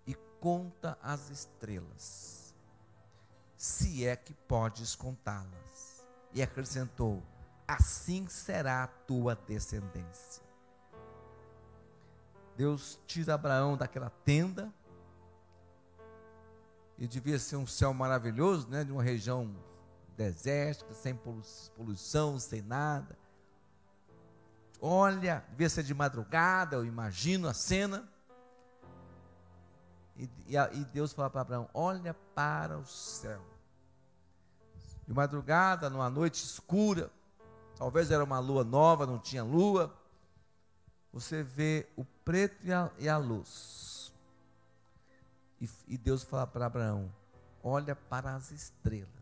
e 0.05 0.13
conta 0.41 0.97
as 1.01 1.29
estrelas, 1.29 2.53
se 3.55 4.05
é 4.05 4.17
que 4.17 4.33
podes 4.33 4.95
contá-las. 4.95 6.05
E 6.33 6.41
acrescentou: 6.41 7.23
Assim 7.65 8.27
será 8.27 8.83
a 8.83 8.87
tua 8.87 9.33
descendência. 9.33 10.43
Deus 12.57 12.99
tira 13.07 13.35
Abraão 13.35 13.77
daquela 13.77 14.09
tenda 14.25 14.73
e 16.97 17.07
devia 17.07 17.39
ser 17.39 17.55
um 17.55 17.65
céu 17.65 17.93
maravilhoso, 17.93 18.67
né? 18.67 18.83
De 18.83 18.91
uma 18.91 19.01
região 19.01 19.55
desértica, 20.19 20.93
sem 20.93 21.15
poluição, 21.75 22.39
sem 22.39 22.61
nada. 22.61 23.17
Olha, 24.81 25.43
devia 25.49 25.69
ser 25.69 25.83
de 25.83 25.93
madrugada, 25.93 26.75
eu 26.75 26.85
imagino 26.85 27.47
a 27.47 27.53
cena. 27.53 28.07
E, 30.15 30.29
e, 30.47 30.55
e 30.55 30.85
Deus 30.85 31.13
fala 31.13 31.29
para 31.29 31.41
Abraão: 31.41 31.69
Olha 31.73 32.13
para 32.13 32.77
o 32.77 32.85
céu. 32.85 33.41
De 35.07 35.13
madrugada, 35.13 35.89
numa 35.89 36.09
noite 36.09 36.43
escura, 36.43 37.09
talvez 37.75 38.11
era 38.11 38.23
uma 38.23 38.39
lua 38.39 38.63
nova, 38.63 39.05
não 39.05 39.17
tinha 39.17 39.43
lua. 39.43 39.95
Você 41.11 41.41
vê 41.41 41.89
o 41.95 42.05
preto 42.05 42.63
e 42.63 42.71
a, 42.71 42.91
e 42.99 43.09
a 43.09 43.17
luz 43.17 43.99
e, 45.59 45.69
e 45.87 45.97
Deus 45.97 46.23
fala 46.23 46.47
para 46.47 46.65
Abraão: 46.65 47.11
olha 47.63 47.95
para 47.95 48.35
as 48.35 48.51
estrelas. 48.51 49.18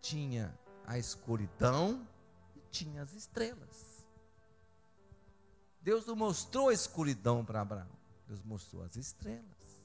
Tinha 0.00 0.56
a 0.86 0.98
escuridão 0.98 2.06
e 2.56 2.60
tinha 2.70 3.02
as 3.02 3.12
estrelas. 3.12 4.06
Deus 5.80 6.06
não 6.06 6.16
mostrou 6.16 6.68
a 6.68 6.74
escuridão 6.74 7.44
para 7.44 7.60
Abraão, 7.60 7.88
Deus 8.26 8.42
mostrou 8.42 8.82
as 8.82 8.96
estrelas. 8.96 9.80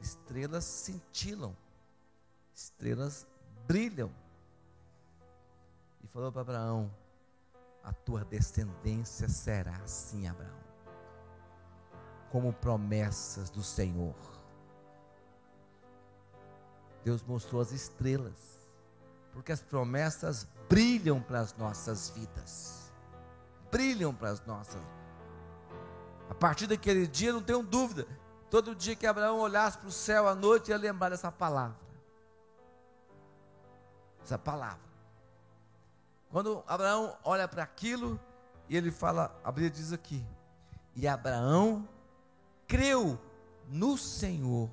Estrelas 0.00 0.64
cintilam, 0.64 1.54
estrelas 2.54 3.26
brilham. 3.66 4.10
E 6.02 6.06
falou 6.06 6.32
para 6.32 6.40
Abraão: 6.40 6.90
a 7.82 7.92
tua 7.92 8.24
descendência 8.24 9.28
será 9.28 9.76
assim, 9.76 10.26
Abraão 10.26 10.70
como 12.30 12.52
promessas 12.52 13.50
do 13.50 13.62
Senhor. 13.62 14.14
Deus 17.04 17.22
mostrou 17.24 17.60
as 17.60 17.72
estrelas, 17.72 18.59
porque 19.32 19.52
as 19.52 19.60
promessas 19.60 20.46
brilham 20.68 21.20
para 21.20 21.40
as 21.40 21.56
nossas 21.56 22.10
vidas. 22.10 22.92
Brilham 23.70 24.14
para 24.14 24.30
as 24.30 24.44
nossas. 24.44 24.80
A 26.28 26.34
partir 26.34 26.66
daquele 26.66 27.06
dia, 27.06 27.32
não 27.32 27.42
tenho 27.42 27.62
dúvida, 27.62 28.06
todo 28.50 28.74
dia 28.74 28.94
que 28.94 29.06
Abraão 29.06 29.38
olhasse 29.38 29.78
para 29.78 29.88
o 29.88 29.92
céu 29.92 30.28
à 30.28 30.34
noite, 30.34 30.70
ia 30.70 30.76
lembrar 30.76 31.10
dessa 31.10 31.30
palavra. 31.30 31.76
Essa 34.22 34.38
palavra. 34.38 34.90
Quando 36.30 36.62
Abraão 36.66 37.16
olha 37.24 37.48
para 37.48 37.62
aquilo, 37.62 38.20
e 38.68 38.76
ele 38.76 38.90
fala, 38.90 39.36
a 39.42 39.50
Bíblia 39.50 39.70
diz 39.70 39.92
aqui, 39.92 40.24
e 40.94 41.08
Abraão 41.08 41.88
creu 42.68 43.18
no 43.68 43.96
Senhor 43.96 44.70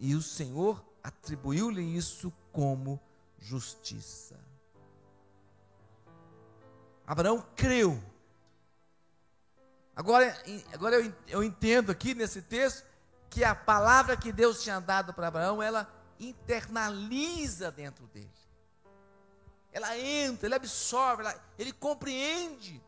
e 0.00 0.14
o 0.14 0.22
Senhor 0.22 0.82
atribuiu-lhe 1.02 1.82
isso 1.96 2.32
como 2.52 3.00
justiça. 3.38 4.38
Abraão 7.06 7.44
creu. 7.56 8.00
Agora, 9.96 10.36
agora 10.72 10.96
eu, 10.96 11.14
eu 11.26 11.44
entendo 11.44 11.90
aqui 11.90 12.14
nesse 12.14 12.40
texto 12.40 12.86
que 13.28 13.44
a 13.44 13.54
palavra 13.54 14.16
que 14.16 14.32
Deus 14.32 14.62
tinha 14.62 14.80
dado 14.80 15.12
para 15.12 15.28
Abraão, 15.28 15.62
ela 15.62 15.92
internaliza 16.18 17.70
dentro 17.70 18.06
dele. 18.08 18.30
Ela 19.72 19.96
entra, 19.96 20.46
ele 20.46 20.54
absorve, 20.54 21.22
ela, 21.22 21.44
ele 21.58 21.72
compreende. 21.72 22.82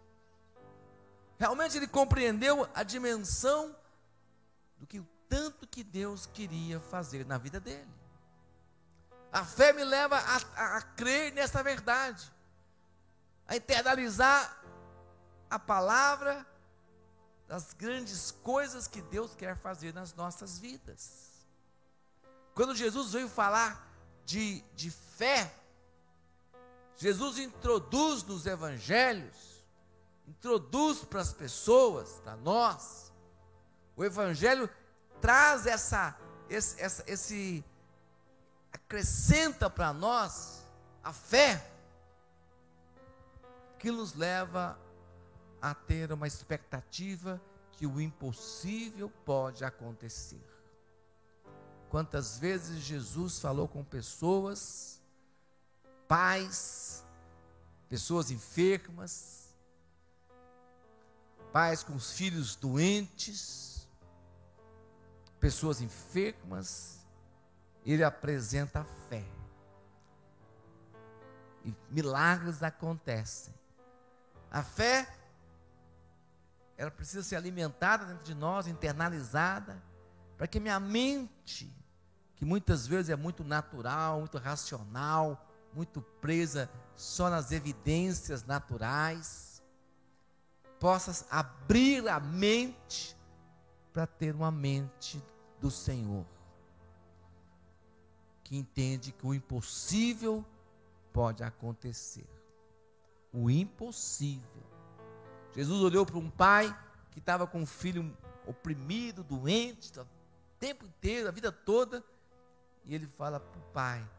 Realmente 1.38 1.76
ele 1.76 1.86
compreendeu 1.86 2.68
a 2.74 2.82
dimensão 2.82 3.74
do 4.78 4.86
que 4.86 4.98
o 4.98 5.08
tanto 5.28 5.66
que 5.66 5.82
Deus 5.82 6.26
queria 6.26 6.78
fazer 6.78 7.24
na 7.24 7.38
vida 7.38 7.58
dele. 7.58 8.01
A 9.32 9.44
fé 9.44 9.72
me 9.72 9.82
leva 9.82 10.16
a, 10.16 10.36
a, 10.56 10.76
a 10.76 10.82
crer 10.82 11.32
nessa 11.32 11.62
verdade, 11.62 12.30
a 13.48 13.56
internalizar 13.56 14.62
a 15.48 15.58
palavra 15.58 16.46
das 17.48 17.72
grandes 17.72 18.30
coisas 18.30 18.86
que 18.86 19.00
Deus 19.00 19.34
quer 19.34 19.56
fazer 19.56 19.94
nas 19.94 20.14
nossas 20.14 20.58
vidas. 20.58 21.30
Quando 22.54 22.74
Jesus 22.74 23.12
veio 23.12 23.28
falar 23.28 23.88
de, 24.26 24.60
de 24.74 24.90
fé, 24.90 25.50
Jesus 26.96 27.38
introduz 27.38 28.22
nos 28.24 28.46
evangelhos, 28.46 29.64
introduz 30.26 31.04
para 31.04 31.20
as 31.20 31.32
pessoas, 31.32 32.20
para 32.22 32.36
nós, 32.36 33.10
o 33.96 34.04
evangelho 34.04 34.68
traz 35.20 35.66
essa, 35.66 36.16
esse, 36.48 36.80
essa, 36.80 37.04
esse 37.06 37.64
acrescenta 38.72 39.68
para 39.68 39.92
nós 39.92 40.66
a 41.02 41.12
fé 41.12 41.70
que 43.78 43.90
nos 43.90 44.14
leva 44.14 44.78
a 45.60 45.74
ter 45.74 46.12
uma 46.12 46.26
expectativa 46.26 47.40
que 47.72 47.86
o 47.86 48.00
impossível 48.00 49.10
pode 49.24 49.64
acontecer. 49.64 50.42
Quantas 51.88 52.38
vezes 52.38 52.80
Jesus 52.80 53.38
falou 53.38 53.68
com 53.68 53.84
pessoas, 53.84 55.00
pais, 56.08 57.04
pessoas 57.88 58.30
enfermas, 58.30 59.54
pais 61.52 61.82
com 61.82 61.94
os 61.94 62.12
filhos 62.12 62.56
doentes, 62.56 63.86
pessoas 65.38 65.80
enfermas, 65.80 67.01
ele 67.90 68.04
apresenta 68.04 68.80
a 68.80 68.84
fé. 68.84 69.24
E 71.64 71.74
milagres 71.90 72.62
acontecem. 72.62 73.54
A 74.50 74.62
fé, 74.62 75.08
ela 76.76 76.90
precisa 76.90 77.22
ser 77.22 77.36
alimentada 77.36 78.06
dentro 78.06 78.24
de 78.24 78.34
nós, 78.34 78.66
internalizada, 78.66 79.82
para 80.36 80.46
que 80.46 80.60
minha 80.60 80.78
mente, 80.78 81.74
que 82.36 82.44
muitas 82.44 82.86
vezes 82.86 83.10
é 83.10 83.16
muito 83.16 83.44
natural, 83.44 84.20
muito 84.20 84.38
racional, 84.38 85.48
muito 85.72 86.02
presa 86.20 86.70
só 86.94 87.30
nas 87.30 87.50
evidências 87.52 88.44
naturais, 88.44 89.62
possa 90.78 91.26
abrir 91.30 92.08
a 92.08 92.18
mente 92.18 93.16
para 93.92 94.06
ter 94.06 94.34
uma 94.34 94.50
mente 94.50 95.22
do 95.60 95.70
Senhor 95.70 96.26
que 98.42 98.56
entende 98.56 99.12
que 99.12 99.26
o 99.26 99.34
impossível 99.34 100.44
pode 101.12 101.42
acontecer. 101.42 102.28
O 103.32 103.50
impossível. 103.50 104.62
Jesus 105.54 105.82
olhou 105.82 106.04
para 106.04 106.18
um 106.18 106.30
pai 106.30 106.76
que 107.10 107.18
estava 107.18 107.46
com 107.46 107.60
um 107.60 107.66
filho 107.66 108.16
oprimido, 108.46 109.22
doente, 109.22 109.98
o 109.98 110.06
tempo 110.58 110.86
inteiro, 110.86 111.28
a 111.28 111.30
vida 111.30 111.52
toda, 111.52 112.02
e 112.84 112.94
ele 112.94 113.06
fala 113.06 113.38
para 113.38 113.58
o 113.58 113.64
pai: 113.72 114.10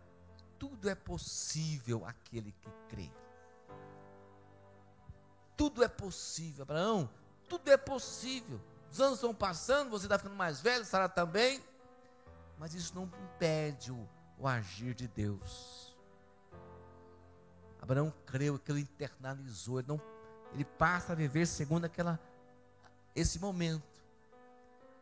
tudo 0.57 0.89
é 0.89 0.95
possível 0.95 2.05
aquele 2.05 2.51
que 2.53 2.69
crê. 2.87 3.11
Tudo 5.57 5.83
é 5.83 5.87
possível, 5.87 6.63
Abraão, 6.63 7.09
tudo 7.47 7.69
é 7.69 7.77
possível. 7.77 8.59
Os 8.91 8.99
anos 8.99 9.15
estão 9.15 9.33
passando, 9.33 9.89
você 9.89 10.05
está 10.05 10.17
ficando 10.17 10.35
mais 10.35 10.61
velho, 10.61 10.85
Sara 10.85 11.09
também, 11.09 11.61
mas 12.63 12.73
isso 12.73 12.95
não 12.95 13.03
impede 13.03 13.91
o, 13.91 14.07
o 14.37 14.47
agir 14.47 14.93
de 14.93 15.05
Deus. 15.05 15.93
Abraão 17.81 18.09
creu, 18.25 18.57
que 18.57 18.71
ele 18.71 18.79
internalizou, 18.79 19.79
ele, 19.79 19.89
não, 19.89 20.01
ele 20.53 20.63
passa 20.63 21.11
a 21.11 21.15
viver 21.15 21.45
segundo 21.45 21.83
aquela, 21.83 22.17
esse 23.13 23.37
momento. 23.37 24.01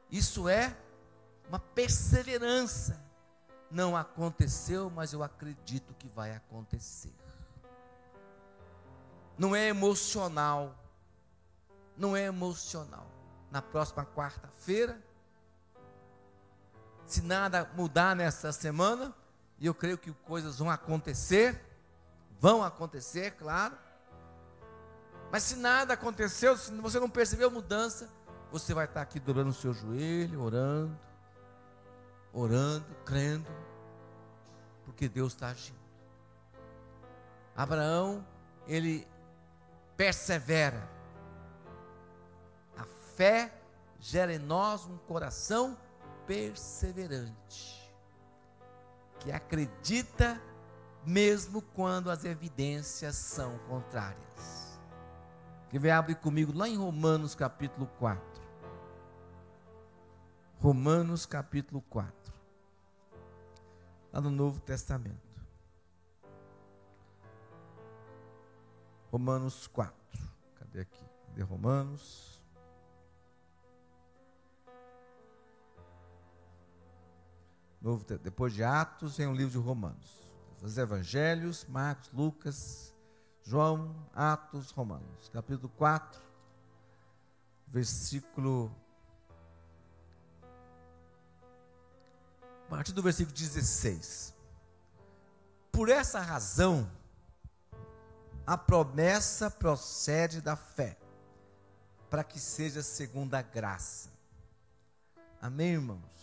Isso 0.09 0.49
é 0.49 0.75
uma 1.47 1.59
perseverança. 1.59 2.99
Não 3.69 3.95
aconteceu, 3.95 4.89
mas 4.89 5.13
eu 5.13 5.21
acredito 5.21 5.93
que 5.93 6.09
vai 6.09 6.35
acontecer. 6.35 7.13
Não 9.37 9.55
é 9.55 9.67
emocional. 9.67 10.75
Não 11.95 12.17
é 12.17 12.23
emocional. 12.23 13.05
Na 13.51 13.61
próxima 13.61 14.03
quarta-feira, 14.03 14.99
se 17.11 17.21
nada 17.21 17.69
mudar 17.75 18.15
nessa 18.15 18.53
semana, 18.53 19.13
e 19.59 19.65
eu 19.65 19.75
creio 19.75 19.97
que 19.97 20.13
coisas 20.13 20.59
vão 20.59 20.69
acontecer, 20.69 21.61
vão 22.39 22.63
acontecer, 22.63 23.31
claro. 23.31 23.77
Mas 25.29 25.43
se 25.43 25.57
nada 25.57 25.93
aconteceu, 25.93 26.57
se 26.57 26.71
você 26.71 26.99
não 27.01 27.09
percebeu 27.09 27.51
mudança, 27.51 28.09
você 28.49 28.73
vai 28.73 28.85
estar 28.85 29.01
aqui 29.01 29.19
dobrando 29.19 29.49
o 29.49 29.53
seu 29.53 29.73
joelho, 29.73 30.41
orando, 30.41 30.97
orando, 32.31 32.85
crendo, 33.05 33.49
porque 34.85 35.09
Deus 35.09 35.33
está 35.33 35.49
agindo. 35.49 35.81
Abraão, 37.53 38.25
ele 38.65 39.05
persevera. 39.97 40.89
A 42.77 42.85
fé 43.15 43.53
gera 43.99 44.33
em 44.33 44.39
nós 44.39 44.85
um 44.85 44.97
coração 44.97 45.77
perseverante 46.25 47.81
que 49.19 49.31
acredita 49.31 50.41
mesmo 51.05 51.61
quando 51.61 52.09
as 52.09 52.25
evidências 52.25 53.15
são 53.15 53.57
contrárias. 53.67 54.79
Que 55.69 55.79
vem 55.79 55.91
abre 55.91 56.15
comigo 56.15 56.51
lá 56.55 56.67
em 56.67 56.75
Romanos 56.75 57.33
capítulo 57.33 57.87
4. 57.97 58.41
Romanos 60.59 61.25
capítulo 61.25 61.81
4. 61.89 62.33
Lá 64.11 64.21
no 64.21 64.29
Novo 64.29 64.59
Testamento. 64.59 65.31
Romanos 69.11 69.67
4. 69.67 69.95
Cadê 70.55 70.81
aqui? 70.81 71.05
Cadê 71.27 71.41
Romanos? 71.41 72.40
Novo, 77.81 78.05
depois 78.19 78.53
de 78.53 78.63
Atos, 78.63 79.17
vem 79.17 79.25
o 79.25 79.33
livro 79.33 79.53
de 79.53 79.57
Romanos. 79.57 80.31
Os 80.61 80.77
Evangelhos, 80.77 81.65
Marcos, 81.67 82.11
Lucas, 82.13 82.93
João, 83.43 84.07
Atos, 84.13 84.69
Romanos. 84.69 85.29
Capítulo 85.29 85.67
4, 85.69 86.21
versículo. 87.67 88.71
A 92.67 92.69
partir 92.69 92.91
do 92.91 93.01
versículo 93.01 93.35
16. 93.35 94.35
Por 95.71 95.89
essa 95.89 96.19
razão, 96.19 96.89
a 98.45 98.55
promessa 98.55 99.49
procede 99.49 100.39
da 100.39 100.55
fé, 100.55 100.99
para 102.11 102.23
que 102.23 102.39
seja 102.39 102.83
segundo 102.83 103.33
a 103.33 103.41
graça. 103.41 104.11
Amém, 105.41 105.73
irmãos? 105.73 106.20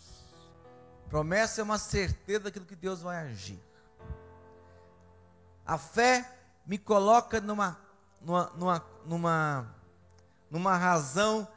Promessa 1.08 1.62
é 1.62 1.64
uma 1.64 1.78
certeza 1.78 2.44
daquilo 2.44 2.66
que 2.66 2.76
Deus 2.76 3.00
vai 3.00 3.16
agir. 3.16 3.60
A 5.64 5.78
fé 5.78 6.38
me 6.66 6.76
coloca 6.76 7.40
numa, 7.40 7.78
numa, 8.20 8.52
numa, 8.54 8.86
numa, 9.06 9.74
numa 10.50 10.76
razão 10.76 11.48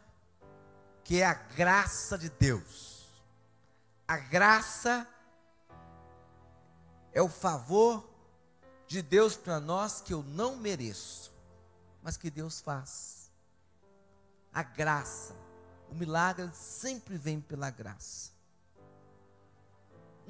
que 1.03 1.21
é 1.21 1.25
a 1.25 1.33
graça 1.33 2.17
de 2.17 2.29
Deus. 2.29 3.09
A 4.07 4.17
graça 4.17 5.05
é 7.11 7.21
o 7.21 7.27
favor 7.27 8.09
de 8.87 9.01
Deus 9.01 9.35
para 9.35 9.59
nós 9.59 9.99
que 9.99 10.13
eu 10.13 10.23
não 10.23 10.55
mereço, 10.55 11.33
mas 12.01 12.15
que 12.15 12.29
Deus 12.29 12.61
faz. 12.61 13.29
A 14.53 14.63
graça, 14.63 15.35
o 15.89 15.95
milagre 15.95 16.49
sempre 16.53 17.17
vem 17.17 17.39
pela 17.41 17.69
graça 17.69 18.30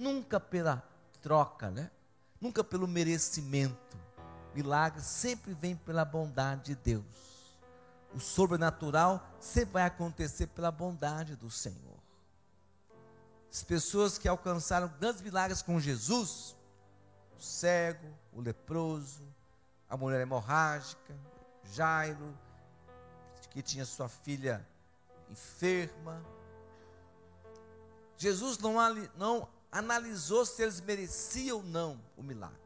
nunca 0.02 0.40
pela 0.40 0.84
troca, 1.22 1.70
né? 1.70 1.92
Nunca 2.40 2.64
pelo 2.64 2.88
merecimento. 2.88 3.98
Milagre 4.54 5.02
sempre 5.02 5.54
vem 5.54 5.76
pela 5.76 6.04
bondade 6.04 6.74
de 6.74 6.76
Deus. 6.76 7.06
O 8.14 8.20
sobrenatural 8.20 9.26
sempre 9.40 9.74
vai 9.74 9.84
acontecer 9.84 10.48
pela 10.48 10.72
bondade 10.72 11.36
do 11.36 11.50
Senhor. 11.50 12.00
as 13.50 13.64
pessoas 13.64 14.18
que 14.18 14.28
alcançaram 14.28 14.92
grandes 15.00 15.22
milagres 15.22 15.62
com 15.62 15.80
Jesus, 15.80 16.56
o 17.38 17.42
cego, 17.42 18.08
o 18.34 18.42
leproso, 18.42 19.24
a 19.90 19.96
mulher 19.96 20.22
hemorrágica, 20.22 21.14
Jairo, 21.74 22.38
que 23.52 23.62
tinha 23.62 23.86
sua 23.86 24.08
filha 24.08 24.66
enferma. 25.30 26.22
Jesus 28.18 28.58
não, 28.58 28.74
não 29.18 29.48
analisou 29.72 30.46
se 30.46 30.62
eles 30.62 30.82
mereciam 30.82 31.58
ou 31.58 31.64
não 31.64 32.02
o 32.18 32.24
milagre. 32.24 32.58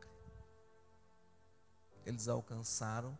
Eles 2.05 2.27
alcançaram 2.27 3.17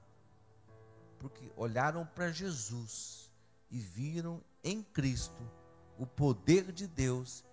porque 1.20 1.52
olharam 1.56 2.06
para 2.06 2.32
Jesus 2.32 3.32
e 3.70 3.80
viram 3.80 4.44
em 4.64 4.82
Cristo 4.82 5.42
o 5.98 6.06
poder 6.06 6.72
de 6.72 6.88
Deus 6.88 7.44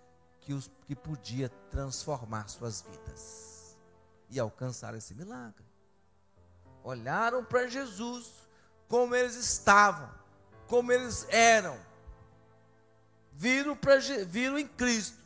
que, 0.41 0.53
os, 0.53 0.69
que 0.85 0.95
podia 0.95 1.49
transformar 1.69 2.47
suas 2.49 2.81
vidas 2.81 3.77
e 4.29 4.39
alcançar 4.39 4.93
esse 4.95 5.13
milagre. 5.13 5.65
Olharam 6.83 7.45
para 7.45 7.67
Jesus 7.67 8.31
como 8.87 9.15
eles 9.15 9.35
estavam, 9.35 10.11
como 10.67 10.91
eles 10.91 11.25
eram, 11.29 11.79
viram, 13.31 13.75
pra, 13.75 13.97
viram 14.27 14.59
em 14.59 14.67
Cristo 14.67 15.22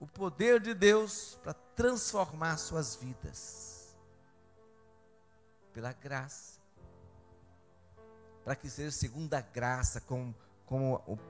o 0.00 0.06
poder 0.06 0.58
de 0.58 0.72
Deus 0.72 1.38
para 1.42 1.52
transformar 1.52 2.56
suas 2.56 2.96
vidas, 2.96 3.94
pela 5.74 5.92
graça, 5.92 6.58
para 8.42 8.56
que 8.56 8.70
seja 8.70 8.90
segundo 8.90 9.34
a 9.34 9.42
graça, 9.42 10.00
como, 10.00 10.34
como 10.64 11.20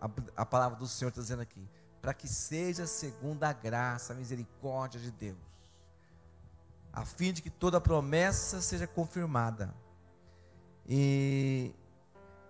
a, 0.00 0.10
a 0.42 0.44
palavra 0.44 0.76
do 0.76 0.88
Senhor 0.88 1.10
está 1.10 1.20
dizendo 1.20 1.42
aqui, 1.42 1.70
para 2.02 2.12
que 2.12 2.26
seja 2.26 2.84
segundo 2.84 3.44
a 3.44 3.52
graça, 3.52 4.12
a 4.12 4.16
misericórdia 4.16 5.00
de 5.00 5.12
Deus, 5.12 5.38
a 6.92 7.04
fim 7.04 7.32
de 7.32 7.40
que 7.40 7.50
toda 7.50 7.80
promessa 7.80 8.60
seja 8.60 8.88
confirmada. 8.88 9.72
E 10.88 11.72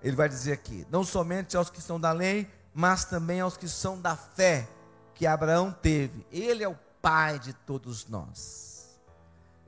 ele 0.02 0.16
vai 0.16 0.28
dizer 0.28 0.52
aqui: 0.52 0.86
não 0.90 1.04
somente 1.04 1.56
aos 1.56 1.68
que 1.68 1.82
são 1.82 2.00
da 2.00 2.12
lei, 2.12 2.50
mas 2.72 3.04
também 3.04 3.40
aos 3.40 3.56
que 3.56 3.68
são 3.68 4.00
da 4.00 4.16
fé 4.16 4.68
que 5.16 5.26
Abraão 5.26 5.72
teve. 5.72 6.24
Ele 6.30 6.62
é 6.62 6.68
o 6.68 6.78
pai 7.02 7.38
de 7.40 7.52
todos 7.52 8.06
nós. 8.06 9.00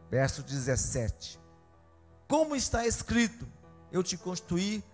Verso 0.09 0.43
17: 0.43 1.41
Como 2.29 2.55
está 2.55 2.87
escrito: 2.87 3.49
Eu 3.91 4.03
te 4.05 4.17
constituí 4.17 4.85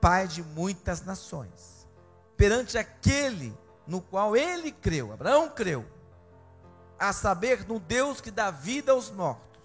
pai 0.00 0.28
de 0.28 0.42
muitas 0.42 1.02
nações, 1.02 1.86
perante 2.36 2.76
aquele 2.76 3.56
no 3.86 4.00
qual 4.00 4.36
ele 4.36 4.70
creu, 4.70 5.12
Abraão 5.12 5.48
creu, 5.48 5.86
a 6.98 7.12
saber, 7.12 7.66
no 7.66 7.80
Deus 7.80 8.20
que 8.20 8.30
dá 8.30 8.50
vida 8.50 8.92
aos 8.92 9.10
mortos 9.10 9.62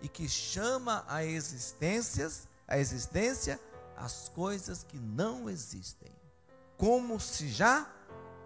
e 0.00 0.08
que 0.08 0.28
chama 0.28 1.04
a 1.08 1.24
existências, 1.24 2.48
a 2.66 2.78
existência 2.78 3.60
as 3.96 4.28
coisas 4.28 4.82
que 4.82 4.98
não 4.98 5.48
existem, 5.48 6.10
como 6.76 7.20
se 7.20 7.48
já 7.48 7.88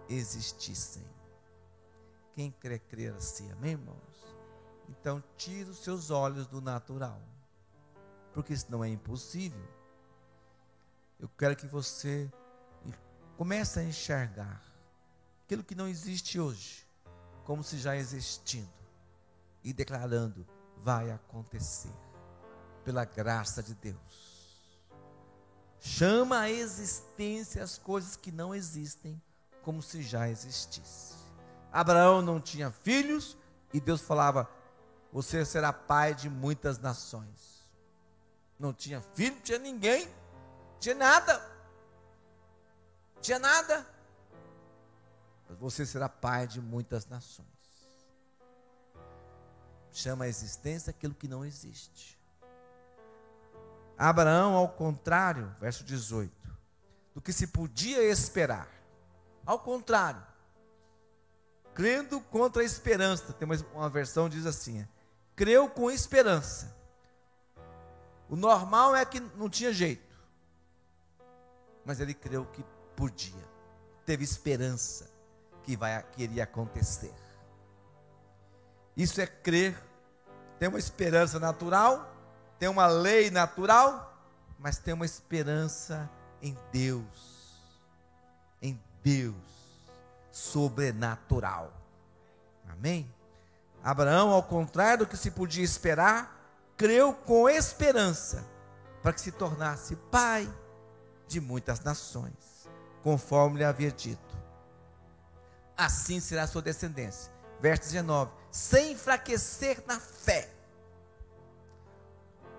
existissem. 0.09 1.05
Quem 2.33 2.51
crê, 2.51 2.79
crer 2.79 3.13
assim, 3.13 3.51
amém, 3.51 3.71
irmãos? 3.71 4.35
Então, 4.89 5.23
tire 5.37 5.69
os 5.69 5.79
seus 5.79 6.09
olhos 6.09 6.47
do 6.47 6.59
natural, 6.59 7.21
porque 8.33 8.53
isso 8.53 8.67
não 8.69 8.83
é 8.83 8.89
impossível. 8.89 9.67
Eu 11.19 11.29
quero 11.37 11.55
que 11.55 11.67
você 11.67 12.31
comece 13.37 13.79
a 13.79 13.83
enxergar 13.83 14.63
aquilo 15.43 15.63
que 15.63 15.75
não 15.75 15.87
existe 15.87 16.39
hoje, 16.39 16.87
como 17.43 17.63
se 17.63 17.77
já 17.77 17.95
existindo, 17.95 18.69
e 19.63 19.71
declarando: 19.71 20.47
vai 20.77 21.11
acontecer, 21.11 21.93
pela 22.83 23.05
graça 23.05 23.61
de 23.61 23.75
Deus. 23.75 24.39
Chama 25.79 26.39
a 26.39 26.49
existência 26.49 27.63
as 27.63 27.77
coisas 27.77 28.15
que 28.15 28.31
não 28.31 28.53
existem 28.53 29.21
como 29.61 29.81
se 29.81 30.01
já 30.01 30.29
existisse. 30.29 31.15
Abraão 31.71 32.21
não 32.21 32.39
tinha 32.39 32.71
filhos 32.71 33.37
e 33.73 33.79
Deus 33.79 34.01
falava: 34.01 34.49
Você 35.11 35.45
será 35.45 35.71
pai 35.71 36.13
de 36.13 36.29
muitas 36.29 36.79
nações. 36.79 37.69
Não 38.57 38.73
tinha 38.73 39.01
filho, 39.01 39.35
não 39.35 39.41
tinha 39.41 39.59
ninguém, 39.59 40.09
tinha 40.79 40.95
nada. 40.95 41.41
Tinha 43.21 43.39
nada. 43.39 43.85
Mas 45.47 45.57
você 45.57 45.85
será 45.85 46.09
pai 46.09 46.47
de 46.47 46.61
muitas 46.61 47.07
nações. 47.07 47.47
Chama 49.91 50.25
a 50.25 50.27
existência 50.27 50.91
aquilo 50.91 51.13
que 51.13 51.27
não 51.27 51.43
existe. 51.43 52.19
Abraão, 53.97 54.53
ao 54.53 54.69
contrário, 54.69 55.53
verso 55.59 55.83
18, 55.83 56.31
do 57.13 57.21
que 57.21 57.33
se 57.33 57.47
podia 57.47 58.01
esperar 58.03 58.78
ao 59.45 59.59
contrário, 59.59 60.21
crendo 61.73 62.19
contra 62.21 62.61
a 62.61 62.65
esperança. 62.65 63.33
Tem 63.33 63.47
uma, 63.73 63.89
versão 63.89 64.29
que 64.29 64.35
diz 64.35 64.45
assim: 64.45 64.81
é, 64.81 64.87
creu 65.35 65.69
com 65.69 65.89
esperança. 65.89 66.75
O 68.29 68.35
normal 68.35 68.95
é 68.95 69.03
que 69.05 69.19
não 69.19 69.49
tinha 69.49 69.73
jeito, 69.73 70.15
mas 71.83 71.99
ele 71.99 72.13
creu 72.13 72.45
que 72.45 72.63
podia, 72.95 73.43
teve 74.05 74.23
esperança 74.23 75.09
que, 75.63 75.75
vai, 75.75 76.03
que 76.11 76.23
iria 76.23 76.43
acontecer. 76.43 77.13
Isso 78.95 79.19
é 79.19 79.25
crer, 79.25 79.75
tem 80.59 80.69
uma 80.69 80.77
esperança 80.77 81.39
natural, 81.39 82.13
tem 82.59 82.69
uma 82.69 82.85
lei 82.85 83.31
natural, 83.31 84.15
mas 84.59 84.77
tem 84.77 84.93
uma 84.93 85.05
esperança 85.05 86.07
em 86.41 86.55
Deus 86.71 87.38
Deus 89.03 89.35
sobrenatural. 90.31 91.73
Amém? 92.69 93.11
Abraão, 93.83 94.31
ao 94.31 94.43
contrário 94.43 95.05
do 95.05 95.09
que 95.09 95.17
se 95.17 95.31
podia 95.31 95.63
esperar, 95.63 96.37
creu 96.77 97.13
com 97.13 97.49
esperança 97.49 98.45
para 99.01 99.13
que 99.13 99.21
se 99.21 99.31
tornasse 99.31 99.95
pai 99.95 100.51
de 101.27 101.39
muitas 101.39 101.79
nações, 101.81 102.67
conforme 103.03 103.59
lhe 103.59 103.63
havia 103.63 103.91
dito. 103.91 104.37
Assim 105.75 106.19
será 106.19 106.43
a 106.43 106.47
sua 106.47 106.61
descendência. 106.61 107.31
Verso 107.61 107.83
19: 107.83 108.31
sem 108.51 108.93
enfraquecer 108.93 109.83
na 109.87 109.99
fé. 109.99 110.49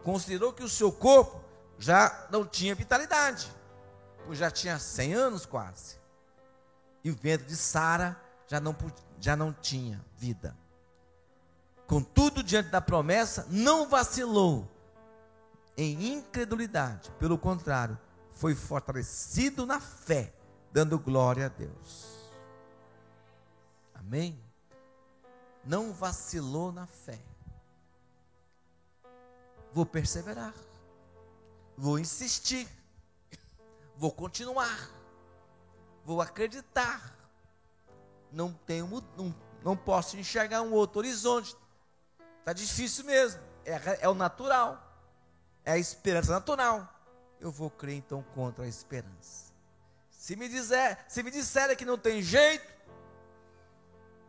Considerou 0.03 0.53
que 0.53 0.63
o 0.63 0.69
seu 0.69 0.91
corpo 0.91 1.43
já 1.79 2.27
não 2.31 2.47
tinha 2.47 2.75
vitalidade, 2.75 3.55
pois 4.25 4.39
já 4.39 4.51
tinha 4.51 4.79
100 4.79 5.15
anos 5.15 5.47
quase 5.47 6.00
e 7.03 7.11
o 7.11 7.17
ventre 7.17 7.47
de 7.47 7.57
Sara 7.57 8.21
já 8.47 8.61
não, 8.61 8.77
já 9.19 9.37
não 9.37 9.53
tinha 9.53 10.05
vida. 10.17 10.57
Contudo, 11.87 12.43
diante 12.43 12.69
da 12.71 12.81
promessa, 12.81 13.47
não 13.51 13.89
vacilou 13.89 14.69
em 15.77 16.13
incredulidade, 16.13 17.11
pelo 17.19 17.39
contrário, 17.39 17.99
foi 18.33 18.55
fortalecido 18.55 19.67
na 19.67 19.81
fé, 19.81 20.33
dando 20.73 20.99
glória 20.99 21.47
a 21.47 21.49
Deus. 21.49 22.31
Amém? 23.95 24.41
Não 25.65 25.93
vacilou 25.93 26.71
na 26.71 26.87
fé. 26.87 27.19
Vou 29.73 29.87
perseverar, 29.87 30.55
vou 31.77 31.99
insistir, 31.99 32.69
vou 33.97 34.11
continuar 34.11 35.00
vou 36.11 36.21
acreditar. 36.21 37.17
Não 38.33 38.53
tenho, 38.53 38.89
não, 39.17 39.33
não 39.63 39.77
posso 39.77 40.17
enxergar 40.17 40.61
um 40.61 40.73
outro 40.73 40.99
horizonte. 40.99 41.57
Está 42.41 42.53
difícil 42.53 43.05
mesmo. 43.05 43.41
É, 43.65 44.01
é 44.01 44.09
o 44.09 44.15
natural. 44.15 44.85
É 45.65 45.73
a 45.73 45.79
esperança 45.79 46.33
natural. 46.33 46.93
Eu 47.39 47.53
vou 47.53 47.71
crer 47.71 47.95
então 47.95 48.25
contra 48.35 48.65
a 48.65 48.69
esperança. 48.69 49.53
Se 50.11 50.35
me 50.35 50.49
dizer, 50.49 50.99
se 51.07 51.23
me 51.23 51.31
disserem 51.31 51.77
que 51.77 51.85
não 51.85 51.97
tem 51.97 52.21
jeito, 52.21 52.67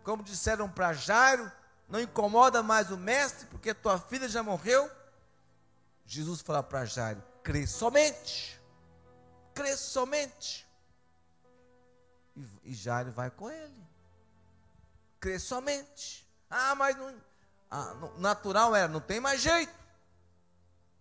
como 0.03 0.21
disseram 0.21 0.69
para 0.69 0.93
Jairo, 0.93 1.51
não 1.89 1.99
incomoda 1.99 2.61
mais 2.61 2.91
o 2.91 2.97
mestre, 2.97 3.47
porque 3.47 3.73
tua 3.73 3.99
filha 3.99 4.29
já 4.29 4.43
morreu. 4.43 4.89
Jesus 6.05 6.41
fala 6.41 6.61
para 6.61 6.85
Jairo: 6.85 7.23
crê 7.41 7.65
somente, 7.65 8.61
crê 9.55 9.75
somente. 9.75 10.70
E, 12.35 12.45
e 12.65 12.73
Jairo 12.73 13.11
vai 13.11 13.29
com 13.29 13.49
ele. 13.49 13.87
Crê 15.19 15.37
somente. 15.37 16.27
Ah, 16.49 16.75
mas 16.75 16.97
não, 16.97 17.15
ah, 17.69 17.95
natural 18.17 18.75
era, 18.75 18.87
não 18.87 18.99
tem 18.99 19.19
mais 19.19 19.41
jeito. 19.41 19.73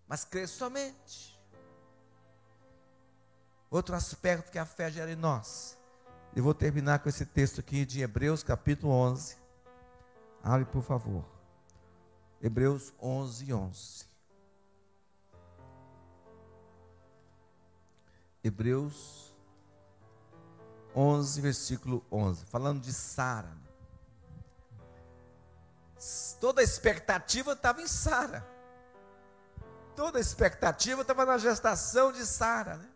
Mas 0.07 0.25
crê 0.25 0.47
somente. 0.47 1.38
Outro 3.71 3.95
aspecto 3.95 4.51
que 4.51 4.59
a 4.59 4.66
fé 4.66 4.90
gera 4.90 5.12
em 5.12 5.16
nós 5.16 5.79
Eu 6.35 6.43
vou 6.43 6.53
terminar 6.53 6.99
com 6.99 7.09
esse 7.09 7.25
texto 7.25 7.61
aqui 7.61 7.87
de 7.87 8.01
Hebreus 8.03 8.43
capítulo 8.43 8.93
11. 8.93 9.37
Abre, 10.43 10.64
por 10.64 10.83
favor. 10.83 11.25
Hebreus 12.40 12.93
11, 13.01 13.53
11. 13.53 14.07
Hebreus 18.43 19.30
11, 20.94 21.40
versículo 21.40 22.05
11. 22.11 22.44
Falando 22.46 22.81
de 22.81 22.92
Sara. 22.92 23.57
Toda 26.40 26.61
a 26.61 26.64
expectativa 26.64 27.53
estava 27.53 27.83
em 27.83 27.87
Sara. 27.87 28.46
Toda 29.94 30.18
a 30.18 30.20
expectativa 30.20 31.03
estava 31.03 31.26
na 31.26 31.37
gestação 31.37 32.11
de 32.11 32.24
Sara, 32.24 32.76
né? 32.76 32.88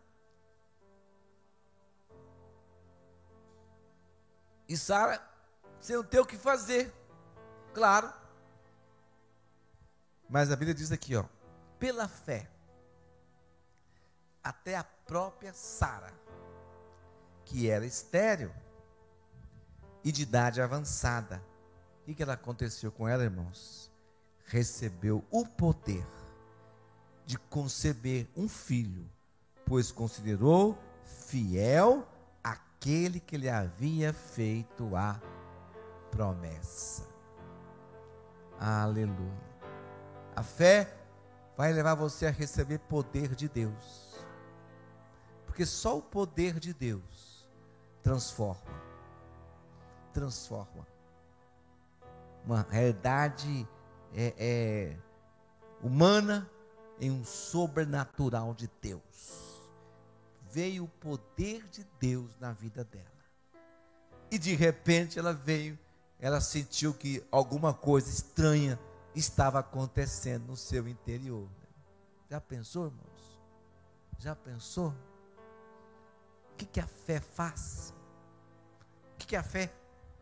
E 4.66 4.76
Sara, 4.76 5.22
sem 5.80 6.02
ter 6.04 6.20
o 6.20 6.26
que 6.26 6.38
fazer, 6.38 6.92
claro. 7.74 8.11
Mas 10.28 10.50
a 10.50 10.57
Bíblia 10.57 10.74
diz 10.74 10.90
aqui, 10.90 11.14
ó, 11.14 11.24
pela 11.78 12.09
fé, 12.09 12.50
até 14.42 14.76
a 14.76 14.85
própria 14.85 15.52
Sara, 15.52 16.12
que 17.44 17.68
era 17.68 17.87
estéril 17.87 18.50
e 20.02 20.12
de 20.12 20.22
idade 20.22 20.61
avançada. 20.61 21.42
O 22.07 22.14
que 22.14 22.22
ela 22.22 22.35
aconteceu 22.35 22.92
com 22.92 23.09
ela, 23.09 23.24
irmãos? 23.24 23.90
Recebeu 24.46 25.24
o 25.30 25.46
poder 25.46 26.07
de 27.24 27.38
conceber 27.38 28.28
um 28.37 28.46
filho, 28.46 29.09
pois 29.64 29.90
considerou 29.90 30.78
fiel 31.02 32.07
aquele 32.42 33.18
que 33.18 33.38
lhe 33.38 33.48
havia 33.48 34.12
feito 34.12 34.94
a 34.94 35.18
promessa. 36.11 37.09
Aleluia. 38.61 39.54
A 40.37 40.42
fé 40.42 40.94
vai 41.57 41.72
levar 41.72 41.94
você 41.94 42.26
a 42.26 42.30
receber 42.30 42.78
poder 42.80 43.35
de 43.35 43.48
Deus. 43.48 44.14
Porque 45.46 45.64
só 45.64 45.96
o 45.96 46.02
poder 46.02 46.59
de 46.59 46.74
Deus 46.74 47.34
transforma. 48.04 48.62
Transforma. 50.12 50.86
Uma 52.44 52.62
realidade 52.70 53.66
é, 54.14 54.34
é, 54.38 54.96
humana 55.82 56.48
em 57.00 57.10
um 57.10 57.24
sobrenatural 57.24 58.54
de 58.54 58.70
Deus 58.80 59.44
veio 60.54 60.84
o 60.84 60.88
poder 60.88 61.66
de 61.68 61.84
Deus 61.98 62.38
na 62.38 62.52
vida 62.52 62.84
dela. 62.84 63.04
E 64.30 64.38
de 64.38 64.54
repente 64.54 65.18
ela 65.18 65.32
veio, 65.32 65.76
ela 66.20 66.40
sentiu 66.40 66.94
que 66.94 67.26
alguma 67.32 67.74
coisa 67.74 68.08
estranha 68.08 68.78
estava 69.16 69.58
acontecendo 69.58 70.46
no 70.46 70.56
seu 70.56 70.86
interior. 70.86 71.48
Já 72.30 72.40
pensou, 72.40 72.86
irmãos? 72.86 73.40
Já 74.18 74.36
pensou? 74.36 74.94
O 76.54 76.56
que, 76.56 76.64
que 76.64 76.80
a 76.80 76.86
fé 76.86 77.20
faz? 77.20 77.92
O 79.14 79.18
que, 79.18 79.26
que 79.26 79.36
a 79.36 79.42
fé 79.42 79.70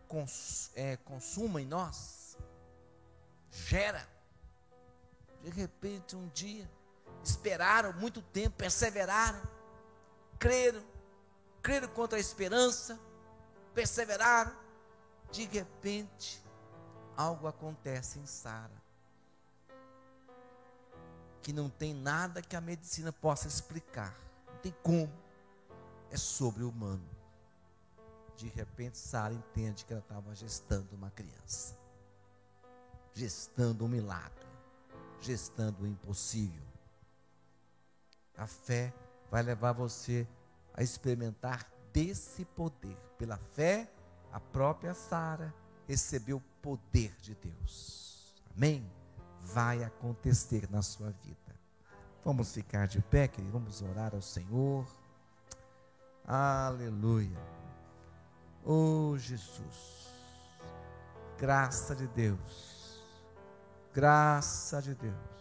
cons, 0.08 0.72
é, 0.74 0.96
consuma 0.96 1.60
em 1.60 1.66
nós? 1.66 2.36
Gera. 3.50 4.08
De 5.42 5.50
repente, 5.50 6.16
um 6.16 6.28
dia, 6.28 6.68
esperaram 7.22 7.92
muito 7.94 8.20
tempo, 8.20 8.56
perseveraram 8.56 9.40
creram, 10.42 10.82
creram 11.62 11.86
contra 11.86 12.18
a 12.18 12.20
esperança, 12.20 12.98
perseveraram. 13.72 14.52
De 15.30 15.44
repente, 15.44 16.42
algo 17.16 17.46
acontece 17.46 18.18
em 18.18 18.26
Sara 18.26 18.82
que 21.40 21.52
não 21.52 21.68
tem 21.70 21.94
nada 21.94 22.42
que 22.42 22.54
a 22.54 22.60
medicina 22.60 23.12
possa 23.12 23.48
explicar. 23.48 24.16
Não 24.48 24.56
tem 24.58 24.74
como. 24.82 25.12
É 26.12 26.16
sobre 26.16 26.62
o 26.62 26.68
humano. 26.68 27.08
De 28.36 28.46
repente, 28.48 28.98
Sara 28.98 29.32
entende 29.32 29.84
que 29.84 29.92
ela 29.92 30.02
estava 30.02 30.34
gestando 30.34 30.94
uma 30.94 31.10
criança, 31.10 31.74
gestando 33.14 33.84
um 33.84 33.88
milagre, 33.88 34.46
gestando 35.20 35.84
o 35.84 35.86
impossível. 35.86 36.62
A 38.36 38.46
fé 38.46 38.92
vai 39.30 39.42
levar 39.42 39.72
você 39.72 40.28
a 40.74 40.82
experimentar 40.82 41.66
desse 41.92 42.44
poder. 42.44 42.96
Pela 43.16 43.38
fé, 43.38 43.90
a 44.32 44.38
própria 44.38 44.94
Sara 44.94 45.54
recebeu 45.88 46.36
o 46.36 46.42
poder 46.60 47.14
de 47.22 47.34
Deus. 47.34 48.34
Amém? 48.54 48.86
Vai 49.40 49.82
acontecer 49.82 50.70
na 50.70 50.82
sua 50.82 51.10
vida. 51.10 51.38
Vamos 52.24 52.52
ficar 52.52 52.86
de 52.86 53.00
pé, 53.00 53.26
querido, 53.26 53.52
vamos 53.52 53.80
orar 53.82 54.14
ao 54.14 54.22
Senhor. 54.22 54.86
Aleluia. 56.24 57.38
Oh 58.64 59.16
Jesus. 59.18 60.08
Graça 61.38 61.94
de 61.94 62.06
Deus. 62.08 63.02
Graça 63.92 64.80
de 64.80 64.94
Deus. 64.94 65.32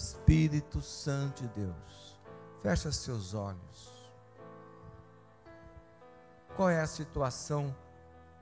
Espírito 0.00 0.80
Santo 0.80 1.42
de 1.42 1.48
Deus, 1.48 2.18
fecha 2.62 2.90
seus 2.92 3.34
olhos. 3.34 4.10
Qual 6.56 6.70
é 6.70 6.80
a 6.80 6.86
situação 6.86 7.74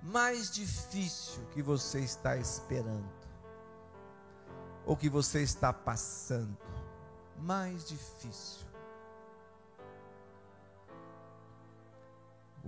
mais 0.02 0.50
difícil 0.50 1.42
que 1.46 1.62
você 1.62 2.00
está 2.00 2.36
esperando? 2.36 3.10
Ou 4.86 4.96
que 4.96 5.08
você 5.08 5.42
está 5.42 5.72
passando? 5.72 6.56
Mais 7.38 7.86
difícil. 7.86 8.67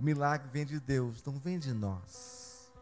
O 0.01 0.03
milagre 0.03 0.49
vem 0.49 0.65
de 0.65 0.79
Deus, 0.79 1.23
não 1.23 1.37
vem 1.37 1.59
de 1.59 1.71
nós. 1.71 2.73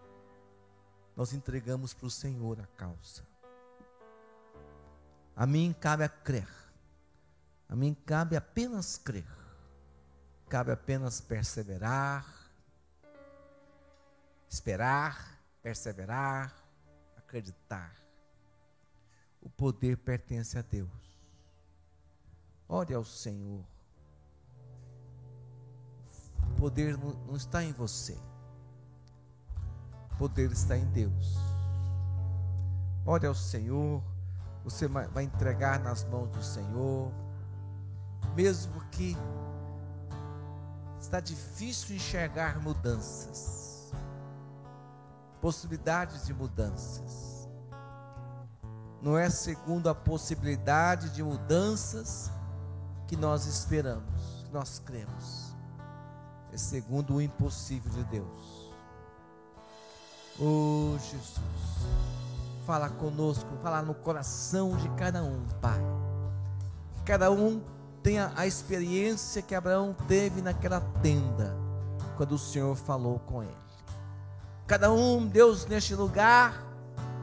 Nós 1.18 1.34
entregamos 1.34 1.94
para 1.94 2.08
o 2.08 2.10
Senhor 2.10 2.62
a 2.62 2.66
causa. 2.78 3.28
A 5.36 5.46
mim 5.46 5.76
cabe 5.78 6.06
a 6.06 6.08
crer. 6.08 6.48
A 7.68 7.76
mim 7.76 7.94
cabe 7.94 8.38
apenas 8.38 8.98
crer. 8.98 9.28
Cabe 10.48 10.72
apenas 10.72 11.20
perseverar, 11.20 12.26
esperar, 14.48 15.42
perseverar, 15.62 16.56
acreditar. 17.18 17.94
O 19.42 19.50
poder 19.50 19.98
pertence 19.98 20.58
a 20.58 20.62
Deus. 20.62 20.90
Ore 22.70 22.94
ao 22.94 23.04
Senhor. 23.04 23.66
Poder 26.60 26.98
não 26.98 27.36
está 27.36 27.63
em 27.63 27.72
você. 27.72 28.17
O 30.12 30.17
poder 30.17 30.52
está 30.52 30.78
em 30.78 30.86
Deus. 30.86 31.38
Ore 33.06 33.26
ao 33.26 33.34
Senhor 33.34 34.04
você 34.63 34.88
vai 34.88 35.24
entregar 35.24 35.80
nas 35.80 36.04
mãos 36.04 36.30
do 36.30 36.43
Senhor, 36.43 37.12
mesmo 38.36 38.80
que 38.91 39.17
está 41.00 41.19
difícil 41.19 41.95
enxergar 41.95 42.62
mudanças, 42.62 43.91
possibilidades 45.41 46.26
de 46.26 46.34
mudanças. 46.34 47.50
Não 49.02 49.17
é 49.17 49.30
segundo 49.30 49.89
a 49.89 49.95
possibilidade 49.95 51.10
de 51.12 51.24
mudanças 51.24 52.30
que 53.08 53.15
nós 53.15 53.45
esperamos, 53.45 54.43
que 54.45 54.52
nós 54.52 54.80
cremos. 54.80 55.49
É 56.54 56.58
segundo 56.58 57.16
o 57.16 57.22
impossível 57.22 57.92
de 57.92 58.04
Deus. 58.06 58.74
Oh 60.40 60.98
Jesus 61.00 62.10
fala 62.70 62.88
conosco, 62.88 63.50
fala 63.64 63.82
no 63.82 63.96
coração 63.96 64.78
de 64.78 64.88
cada 64.90 65.24
um, 65.24 65.44
Pai. 65.60 65.82
Que 66.98 67.02
cada 67.02 67.32
um 67.32 67.64
tenha 68.04 68.32
a 68.36 68.46
experiência 68.46 69.42
que 69.42 69.56
Abraão 69.56 69.96
teve 70.08 70.40
naquela 70.40 70.80
tenda, 71.02 71.58
quando 72.16 72.34
o 72.34 72.38
Senhor 72.38 72.76
falou 72.76 73.18
com 73.26 73.42
ele. 73.42 73.58
Cada 74.68 74.92
um, 74.92 75.26
Deus, 75.26 75.66
neste 75.66 75.96
lugar, 75.96 76.64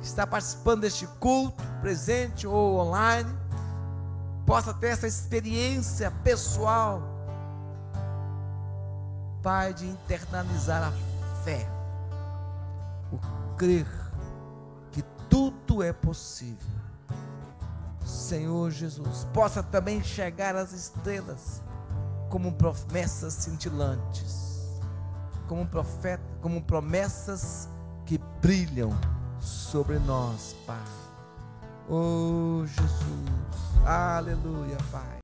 está 0.03 0.27
participando 0.27 0.81
deste 0.81 1.07
culto, 1.21 1.63
presente 1.81 2.45
ou 2.45 2.81
online, 2.81 3.33
possa 4.45 4.75
ter 4.75 4.89
essa 4.89 5.07
experiência 5.07 6.11
pessoal, 6.25 7.01
Pai, 9.47 9.73
de 9.73 9.87
internalizar 9.87 10.83
a 10.83 10.93
fé, 11.45 11.69
o 13.13 13.55
crer 13.57 13.87
que 14.91 15.03
tudo 15.31 15.85
é 15.85 15.93
possível. 15.93 16.67
Senhor 18.05 18.73
Jesus, 18.73 19.25
possa 19.33 19.63
também 19.63 20.03
chegar 20.03 20.57
às 20.57 20.73
estrelas 20.73 21.63
como 22.29 22.55
promessas 22.55 23.35
cintilantes, 23.35 24.81
como 25.47 25.65
profeta, 25.65 26.25
como 26.43 26.61
promessas 26.65 27.69
que 28.05 28.19
brilham 28.43 28.91
sobre 29.39 30.01
nós, 30.01 30.57
Pai. 30.67 30.85
Oh, 31.89 32.65
Jesus. 32.67 33.87
Aleluia, 33.87 34.77
Pai. 34.91 35.21